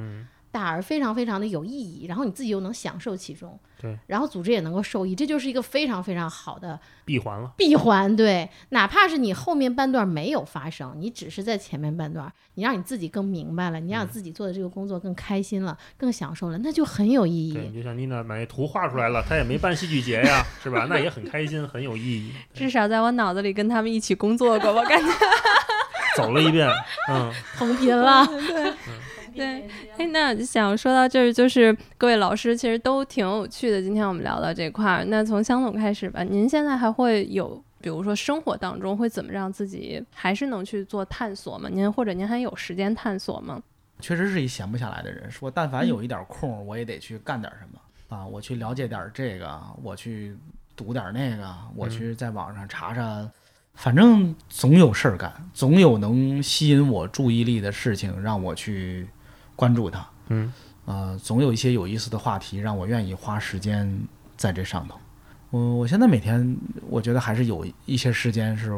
[0.51, 7.53] 大而非常非常的有意义，然后你自己又能享受其中，对，然后组织也能够受益，这就是一个非常非常好的闭环了。
[7.57, 17.53] 闭环，对，哪怕是你后面半段没有发生，你只是在前面半段，你让你自己更明白了，你让自己做的这个工作更开心了，更享受了，那就很有意义。
[17.53, 20.87] 对，就像妮娜把那图画出来了，他也没办戏剧节呀，是吧？
[20.89, 22.33] 那也很开心，很有意义。
[22.55, 25.13] 至少在我脑子里跟他们一起工作过，我感觉
[26.17, 26.69] 走了一遍，
[27.11, 28.73] 嗯，同频了， 对。
[29.39, 33.80] 对，哎，那想说到这儿，就是各位老师其实都挺有趣的。
[33.80, 36.22] 今天我们聊到这块儿，那从香总开始吧。
[36.22, 41.68] 您现在还会有，比如说生活当中会怎么让自己还是能去做探索吗？
[41.72, 43.62] 您或者您还有时间探索吗？
[44.01, 48.26] 确实是一闲不下来的人，说但凡有一点空，我也得去干点什么啊！
[48.26, 50.36] 我去了解点这个，我去
[50.74, 53.28] 读点那个，我去在网上查查，
[53.74, 59.09] 反正总有事儿干，总有能吸引我注意力的事情让我去。
[59.59, 60.53] 关注他，嗯，
[60.85, 63.93] 呃，总有一些有意思的话题让我愿意花时间
[64.37, 64.95] 在这上头。
[65.51, 66.57] 我我现在每天，
[66.89, 68.73] 我觉得还是有一些时间是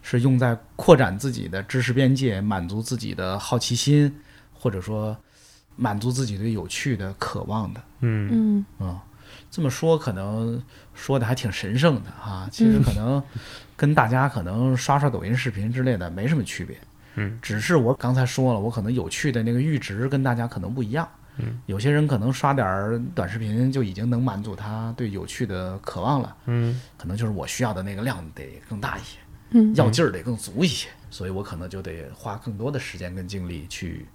[0.00, 4.10] 是用在扩展自己的知识边界，满足自己的好奇心，
[4.54, 5.14] 或者说
[5.76, 7.82] 满足自己对有趣的渴望的。
[8.00, 9.04] 嗯嗯啊，
[9.50, 10.62] 这么说可能
[10.94, 13.22] 说的还挺神圣的哈，其实可能
[13.76, 16.78] 跟大家可能刷刷抖音视频之类的没什么区别。
[17.18, 21.08] 嗯，只是我刚才说了，我可能有趣的那个阈值跟大家可能不一样。
[21.36, 21.60] 嗯。
[21.66, 26.80] 有些人可能刷点儿短视频就已经能满足他对有趣的渴望了，嗯。
[26.96, 29.18] 可能就是我需要的那个量得更大一些，
[29.50, 29.74] 嗯。
[29.74, 34.06] 要劲儿得更足一些，所以我可能就得花更多的时间跟精力去，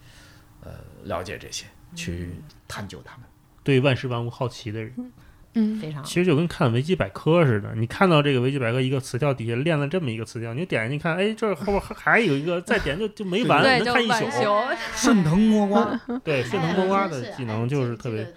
[0.62, 0.72] 呃，
[1.04, 2.30] 了解这些，去
[2.68, 3.26] 探究他们。
[3.64, 4.94] 对万事万物好奇的人，
[5.56, 14.26] 嗯非常其实就跟看维基百科似的，你看到这个维基百科一个词条底下练了这么一个词条，你点进去看，哎，这后边还还有一个，再点就就没完，能看一宿。
[14.96, 18.28] 顺藤摸瓜， 对，顺藤摸瓜的技能就是特别。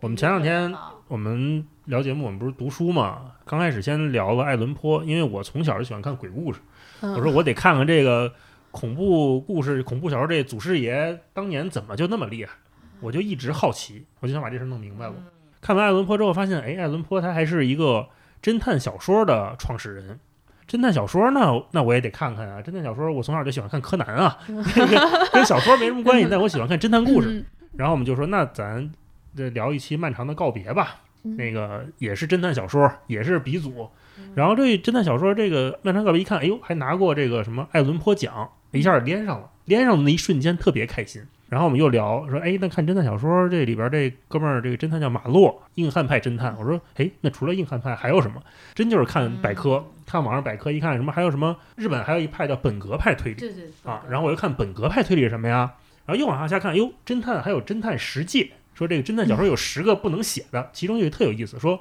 [0.00, 0.74] 我们前两天
[1.08, 3.32] 我们聊节目，我们不是读书嘛？
[3.44, 6.60] 刚开始先聊了爱伦坡，因为我从小就喜欢看鬼故事，
[7.00, 8.32] 嗯我说我得看看这个
[8.70, 12.52] 恐怖故事、恐怖小说这祖师爷当年怎么就那么厉害，
[13.00, 15.14] 我就一直好奇，我就想把这事儿弄明白了。
[15.60, 18.08] 看完爱伦坡之后，发现哎，爱伦坡他还是一个
[18.42, 20.18] 侦探小说的创始人。
[20.68, 22.62] 侦探小说呢，那我也得看看啊。
[22.62, 24.38] 侦探小说，我从小就喜欢看柯南啊，
[25.32, 27.28] 跟小说没什么关系，但我喜欢看侦探故事。
[27.28, 27.44] 嗯
[27.76, 28.90] 然后我们就说，那咱
[29.36, 30.96] 这聊一期漫长的告别吧。
[31.22, 33.88] 嗯那个也是侦探小说，也是鼻祖。
[34.18, 41.22] 嗯然后这侦探小说这个漫长告别一看，哎呦，还拿过这个什么爱伦坡奖，一下连上了，连上的那一瞬间特别开心。
[41.50, 46.56] 然后我们又聊说，哎，那看侦探小说这里边这哥们儿，这个侦探叫马洛，硬汉派侦探。
[46.56, 48.40] 我说，哎，那除了硬汉派还有什么？
[48.72, 53.40] 真就是看百科，看网上百科一看，什么还有什么日本还有一派叫本格派推理。
[53.40, 55.74] 对对啊，然后我又看本格派推理是什么呀？
[56.06, 61.80] 然后又往下看，哟，侦探还有侦探十戒，说这个侦探小说有十个不能写的，其中有一个特有意思，说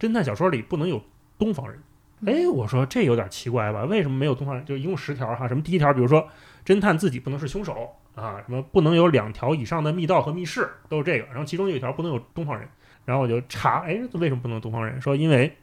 [0.00, 1.00] 侦探小说里不能有
[1.38, 1.78] 东方人。
[2.26, 3.84] 哎，我说这有点奇怪吧？
[3.84, 4.64] 为什么没有东方人？
[4.64, 6.26] 就一共十条哈，什么第一条，比如说
[6.66, 11.26] 侦探自己不能是凶手啊，什么不能有两条以上的密道和密室，都是这个。
[11.26, 12.68] 然后其中有一条不能有东方人，
[13.04, 15.00] 然后我就查，哎，为什么不能东方人？
[15.00, 15.56] 说因为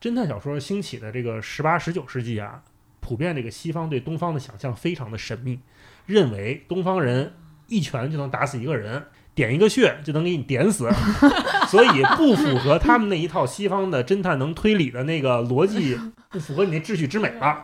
[0.00, 2.62] 侦探小说兴起的这个十八、十九世纪啊，
[3.00, 5.58] 普遍这个西方对东方的想象非常的神秘，
[6.06, 7.34] 认为东方人
[7.66, 10.88] 一拳就能打死一个人，点一个穴就能给你点死，
[11.68, 15.98] 所以不符合他们那一套西方的侦探能推理的那个逻辑，
[16.30, 17.62] 不符合你那秩序之美了。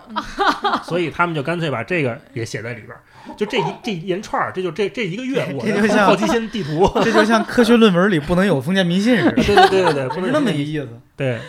[0.85, 3.01] 所以他们就干脆把这个也写在里边儿，
[3.37, 5.61] 就这一这一连串儿，这就这这一个月我
[6.05, 10.89] 好奇心地图， 这就像科学论文里不能有封建迷信似的，对对对对对，不是 那么一意思。
[11.17, 11.41] 对，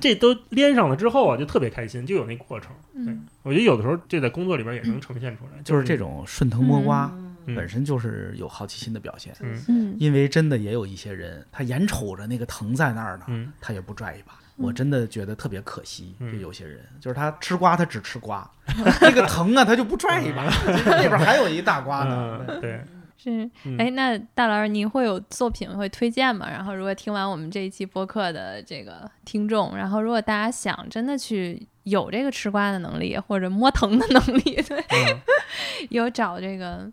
[0.00, 2.70] 这都连上了之后啊，就特别开心，就有那过程。
[2.94, 9.34] 对嗯我觉得有的时候这在工作里边也能呈现出来，就是这种，种顺藤摸瓜，嗯本身就是有好奇心的表现。
[9.40, 14.38] 嗯嗯因为真的也有一些人，他眼瞅着那个藤在那儿呢，嗯他也不拽一把。
[14.56, 18.48] 我真的觉得特别可惜，嗯就有些人，就是他吃瓜，他只吃瓜，
[19.00, 20.44] 那个藤啊，他就不拽一把，
[20.84, 22.44] 那边还有一大瓜呢。
[22.48, 22.80] 嗯，对，
[23.16, 26.50] 是，嗯哎，那大老师您会有作品会推荐吗？
[26.50, 35.20] 然后如果听完我们这一期播客的这个听众，然后如果大家想真的去有这个吃瓜的能力或者摸藤的能力，对，嗯。
[35.90, 36.90] 有找这个，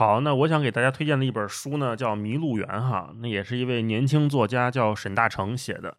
[0.00, 5.94] 好，那我想给大家推荐的一本书呢，叫《迷路园》哈，那也是一位年轻作家叫沈大成写的。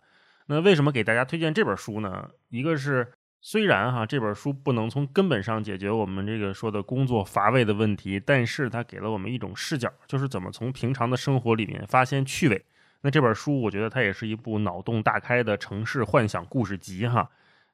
[0.48, 2.28] 那为什么给大家推荐这本书呢？
[2.50, 12.66] 一个是虽然哈这本书不能从根本上解决我们这个说的工作乏味的问题，但是它给了我们一种视角，就是怎么从平常的生活里面发现趣味。
[13.02, 17.30] 那这本书我觉得它也是一部脑洞大开的城市幻想故事集哈。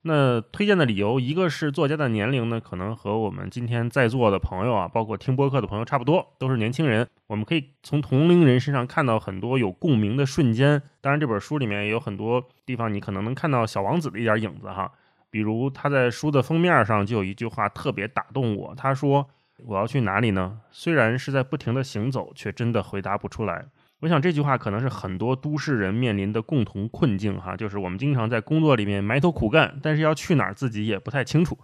[0.08, 7.08] 那推荐的理由，一个是作家的年龄呢，可能和我们今天在座的朋友啊，包括听播客的朋友差不多，都是年轻人。
[7.28, 10.82] 我们可以从同龄人身上看到很多有共鸣的瞬间。
[11.02, 14.92] 当然，这本书里面也有很多地方，你可能能看到小王子的一点影子哈。
[15.30, 19.28] 比如他在书的封面上就有一句话特别打动我，他说
[19.66, 20.62] ：“我要去哪里呢？
[20.72, 23.66] 虽然是在不停的行走，却真的回答不出来。”
[24.00, 31.58] 我想这句话可能是很多都市人面临的共同困境哈，就是我们经常在工作里面埋头苦干，但是要去哪儿自己也不太清楚。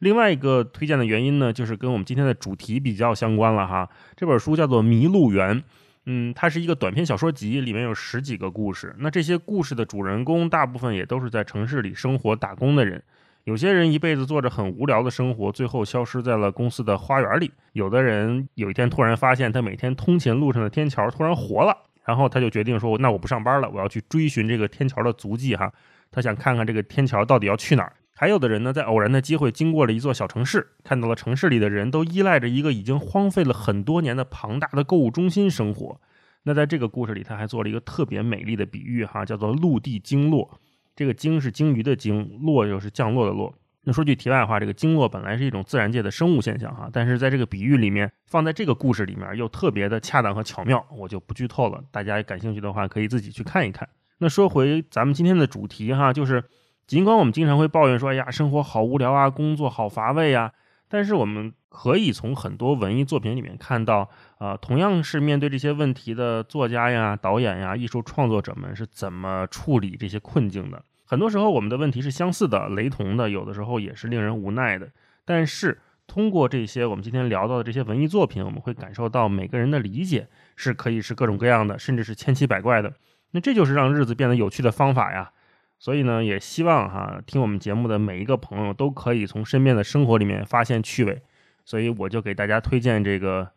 [0.00, 3.88] 另外一个推荐的原因呢，就是跟我们今天的主题比较相关了哈。
[4.14, 5.56] 这本书叫做《迷路园》，
[6.04, 8.94] 嗯，它是一个短篇小说集，里面有十几个故事。
[8.98, 13.02] 那这些故事的主人公大部分也都是在城市里生活打工的人。
[13.48, 17.50] 有些人一辈子做着很无聊的生活，最后消失在了公司的花园里。
[17.72, 21.74] 有的人有一天突然发现，他每天通勤路上的天桥突然活了，
[22.04, 25.72] 然后他就决定说：“那我不上班了，我要去追寻这个天桥的足迹。”哈，
[26.10, 27.94] 他想看看这个天桥到底要去哪儿。
[28.14, 35.98] 还有的人呢，在偶然的机会经过了一座小城市，看到了城市里的人都依赖着一个已经荒废了很多年的庞大的购物中心生活。
[36.42, 40.60] 那在这个故事里，他还做了一个特别美丽的比喻，哈，叫做“陆地经络”。
[40.98, 43.54] 这个鲸是鲸鱼的鲸，落又是降落的落。
[43.84, 53.88] 那说句题外话，这个鲸落本来是一种自然界的生物现象哈，但是在这个比喻里面，放在这个故事里面又特别的恰当和巧妙，我就不剧透了，大家感兴趣的话可以自己去看一看。
[54.18, 56.42] 那说回咱们今天的主题哈，就是
[56.88, 60.50] 尽管我们经常会抱怨说，哎呀，生活好无聊啊，工作好乏味啊，
[60.88, 70.82] 但是我们可以从很多文艺作品里面看到，啊、同样是面对这些问题的作家呀、导演呀、艺术创作者们是怎么处理这些困境的。
[71.04, 74.88] 很多时候我们的问题是相似的、雷同的，有的时候也是令人无奈的。
[75.24, 82.92] 但是通过这些我们今天聊到的这些文艺作品，我们会感受到每个人的理解是可以是各种各样的，甚至是千奇百怪的。
[83.32, 85.32] 那这就是让日子变得有趣的方法呀。
[85.78, 91.20] 所以呢，也希望哈听我们节目的每一个朋友都可以从身边的生活里面发现趣味。
[91.64, 93.44] 所以我就给大家推荐这个《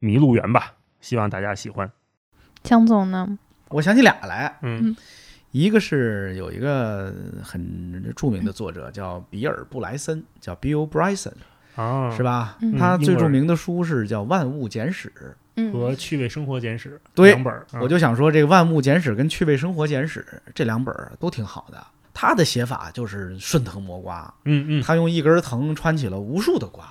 [0.00, 1.90] 迷路园》吧，希望大家喜欢。
[2.62, 3.38] 江总呢？
[3.68, 4.96] 我想起俩来，嗯
[5.52, 11.32] 一个是有一个很著名的作者叫比尔布莱森，叫 Bill Bryson，
[11.76, 12.56] 啊，是吧？
[12.60, 15.08] 嗯他最著名的书是叫《万物简史》。
[15.56, 20.24] 嗯和《趣味生活简史》对两本我就想说，这个《万物简史》跟《趣味生活简史》
[20.54, 21.86] 这两本儿都挺好的。
[22.14, 26.84] 他的写法就是顺藤摸瓜，嗯嗯，他用一根藤穿起了无数的瓜。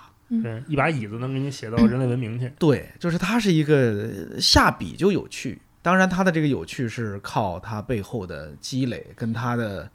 [0.43, 2.51] 对，一把椅子能给你写到人类文明去。
[2.59, 5.59] 对，就是它是一个下笔就有趣。
[5.81, 9.89] 当然，他的这个有趣是靠他背后的积累跟他的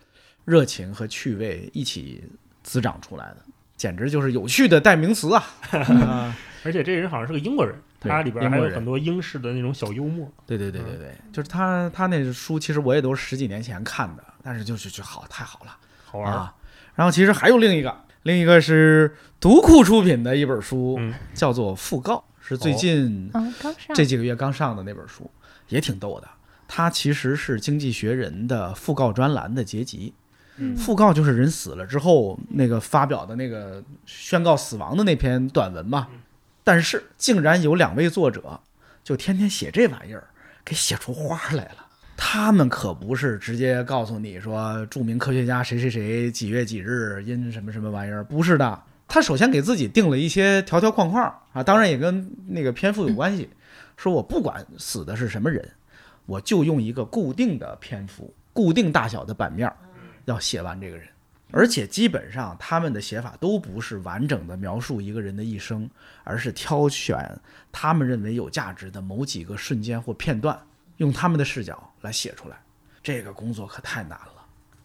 [0.44, 2.24] 热情和趣味一起
[2.62, 3.36] 滋长出来的，
[3.76, 5.44] 简直就是有趣的代名词啊！
[5.70, 10.26] 啊而且这人好像是个英国人，对他里边还有很多英式的那种小幽默。
[10.46, 15.76] 对对对对对，就是他他那书，其实我也都是十几年前看的，但是就是就好太好了
[16.06, 16.32] 好玩。
[16.32, 16.54] 啊。
[16.94, 19.14] 然后其实还有另一个，另一个是
[19.44, 23.30] 读库出品的一本书，嗯叫做《讣告》，是最近
[23.94, 25.30] 这几个月刚上的那本书，
[25.68, 26.28] 也挺逗的。
[26.66, 30.14] 它其实是《经济学人》的讣告专栏的结集。
[30.56, 36.08] 嗯讣告就是人死了之后那个发表的那个宣告死亡的那篇短文嘛。
[36.62, 38.58] 但是竟然有两位作者
[39.02, 40.24] 就天天写这玩意儿，
[40.64, 41.86] 给写出花来了。
[42.16, 48.82] 他们可不是直接告诉你说著名科学家谁谁谁几月几日因什么什么玩意儿，不是的。
[49.06, 53.48] 他首先给自己定了一些条条框框啊，当然也跟那个篇幅有关系。
[53.96, 55.70] 说我不管死的是什么人，
[56.26, 59.72] 我就用一个固定的篇幅、固定大小的版面，
[60.24, 61.06] 要写完这个人。
[61.52, 65.88] 而且基本上他们的写法都不是完整的描述一个人的一生，
[66.24, 67.38] 而是挑选
[67.70, 70.58] 他们认为有价值的某几个瞬间或片段，
[70.96, 72.56] 用他们的视角来写出来。
[73.00, 74.33] 这个工作可太难了，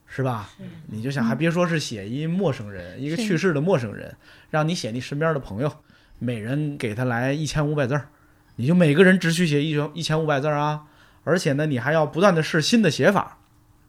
[0.09, 0.49] 是吧？
[0.87, 4.17] 你就想，还别说是写一陌生人，一个去世的陌生人，
[4.49, 5.71] 让你写你身边的朋友，
[6.17, 8.09] 每人给他来一千五百字儿，
[8.55, 10.83] 你就每个人只许写一千一千五百字儿啊！
[11.23, 13.37] 而且呢，你还要不断的试新的写法。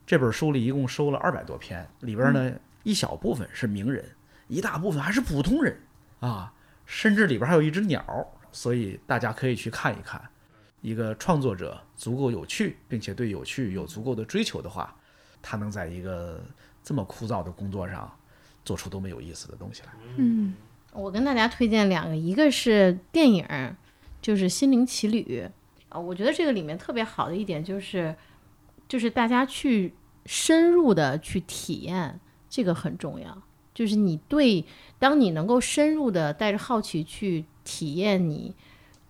[0.07, 2.53] 这本书里一共收了二百多篇，里边呢
[2.83, 4.05] 一小部分是名人，
[4.49, 5.81] 一大部分还是普通人
[6.19, 6.53] 啊，
[6.85, 8.05] 甚至里边还有一只鸟，
[8.53, 10.21] 所以大家可以去看一看。
[10.83, 14.95] 一个创作者足够有趣，并且对有趣有足够的追求的话，
[15.43, 16.41] 他能在一个
[16.83, 18.11] 这么枯燥的工作上
[18.65, 19.89] 做出多么有意思的东西来。
[20.17, 20.55] 嗯
[20.93, 23.47] 我跟大家推荐两个，一个是电影，
[24.21, 25.49] 就是《心灵奇旅》
[25.89, 28.13] 啊，我觉得这个里面特别好的一点就是，
[28.89, 29.95] 就是大家去
[30.27, 32.19] 深入的去体验，
[32.49, 33.41] 这个很重要。
[33.73, 34.65] 就是你对，
[34.99, 38.53] 当你能够深入的带着好奇去体验你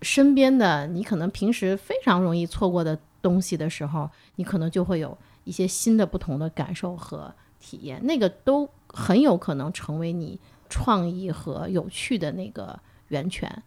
[0.03, 10.39] 身边的，你可能平时非常容易错过的东西的时候，你可能就会有一些新的不同的感受和体验，那个都很有可能成为你
[10.69, 12.79] 创意和有趣的那个
[13.09, 13.63] 源泉。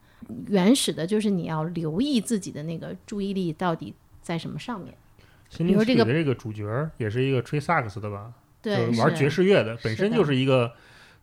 [0.49, 4.95] 原始的就是你要留意自己的那个注意力到底在什么上面。
[5.51, 8.33] 心比如这个这个主角儿也是一个吹萨克斯的吧？
[8.63, 10.73] 对，玩爵士乐的，本身就是一个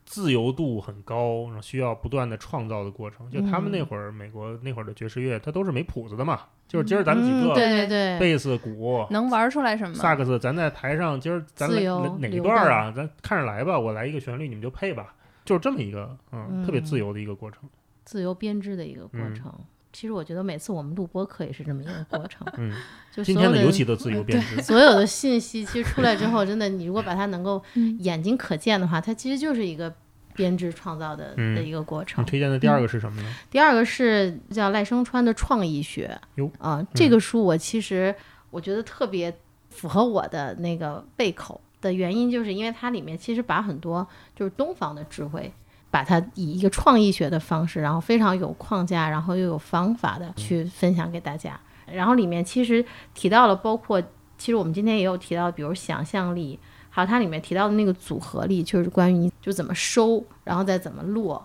[0.04, 3.30] 自由度很高，然后需要不断的创造的过程。
[3.30, 9.94] 就他们那嗯会儿，美国那会儿的爵士乐，它都是没谱子的嘛，就是今儿咱们几嗯、个对对对，贝斯、鼓、能玩出来什么？
[9.94, 12.92] 萨克斯，咱在台上今儿咱来自由哪哪一段啊？
[12.94, 17.62] 咱看着来吧，我来一个旋律，你们就配吧，就是这么一个嗯特别嗯自由的一个过程。
[18.04, 19.52] 自由编织的一个过嗯程。
[19.92, 22.72] 其实我觉得每次我们录播课也是这么一个过程，嗯，
[23.14, 24.62] 就所有的今天的尤其的自由编织。
[24.62, 29.94] 所有的信息其实出来之后，真的，你如果把它能够嗯眼睛可见的话，它其实就是一个
[30.34, 32.28] 编织创造的、嗯的一个过程你。
[32.28, 33.34] 推荐的第二个是什么呢？
[33.50, 38.14] 第二个是叫赖声川的创意学哟啊，这个书我其实
[38.50, 39.36] 我觉得特别
[39.68, 45.52] 符合我的那个胃口的原因，就是因为它里面其实把很多就是东方的智慧。
[45.92, 51.60] 把它以一个创意学的方式，然后非常有框架，然后又有方法的去分享给大家。
[51.84, 52.82] 然后里面其实
[53.12, 54.00] 提到了，包括
[54.38, 56.58] 其实我们今天也有提到，比如想象力，
[56.88, 61.44] 还有它里面提到的那个组合力，就是关于你就怎么收，然后再怎么落，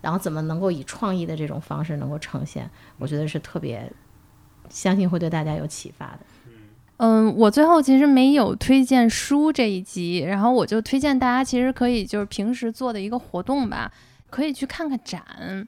[0.00, 3.92] 然后怎么能够以创意的这种方式能够呈现，我觉得是特别
[4.68, 6.20] 相信会对大家有启发的。
[6.98, 13.90] 嗯，我最后其实没有推荐书这一集，然后我就推荐大家其实可以就是平时做的一个活动吧。
[14.30, 15.66] 可以去看看展。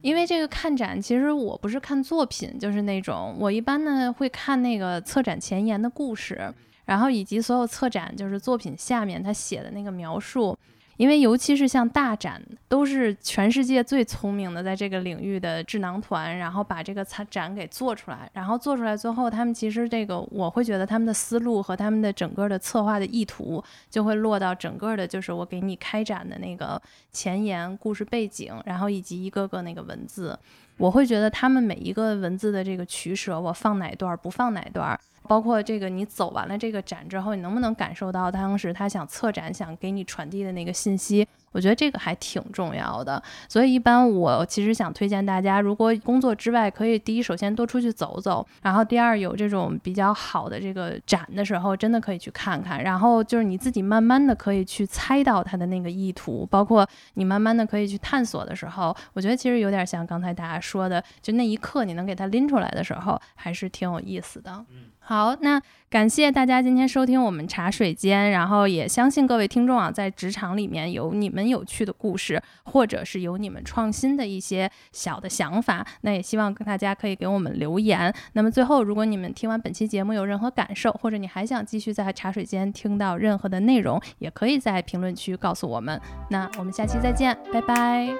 [0.00, 6.52] 因为这个看展，其实我不是看作品，就是那种我一般呢会看那个策展前沿的故事，
[6.86, 10.58] 然后以及所有策展就是作品下面他写的那个描述。
[11.00, 26.78] 因为尤其是像大展，都是全世界最聪明的在这个领域的智囊团，然后把这个参展给做出来，然后做出来最后，他们其实这个我会觉得他们的思路和他们的整个的策划的意图，就会落到整个的，就是我给你开展的那个
[27.10, 30.38] 前沿故事背景，然后以及一个个那个文字，
[30.76, 35.00] 我会觉得他们每一个文字的这个取舍，我放哪段儿不放哪段儿。
[35.30, 41.24] 包括这个，你走完了这个展之后，你能不能感受到当时他想策展、想给你传递的那个信息？
[41.52, 43.22] 我觉得这个还挺重要的。
[43.48, 52.82] 所以一般我其实想推荐大家，如果工作之外可以第一首先多出去走走，然后第二有这种比较好的这个展的时候，真的可以去看看。
[52.82, 56.84] 然后就是你自己慢慢的可以去猜到他的那个意图，包括
[57.14, 64.64] 你慢慢的可以去探索的时候，我觉得其实有点像刚才大家说的，就那一刻你能给他拎出来的时候，还是挺有意思的。
[65.10, 78.14] 好，那感谢大家今天收听我们茶水间，然后也相信各位听众啊，在职场里面有你们有趣的故事，或者是有你们创新的一些小的想法，那也希望跟大家可以给我们留言。
[78.34, 86.00] 那么最后，如果你们听完本期节目有任何感受，或者你还想继续在茶水间听到任何的内容，也可以在评论区告诉我们。
[86.30, 88.14] 那我们下期再见，拜拜。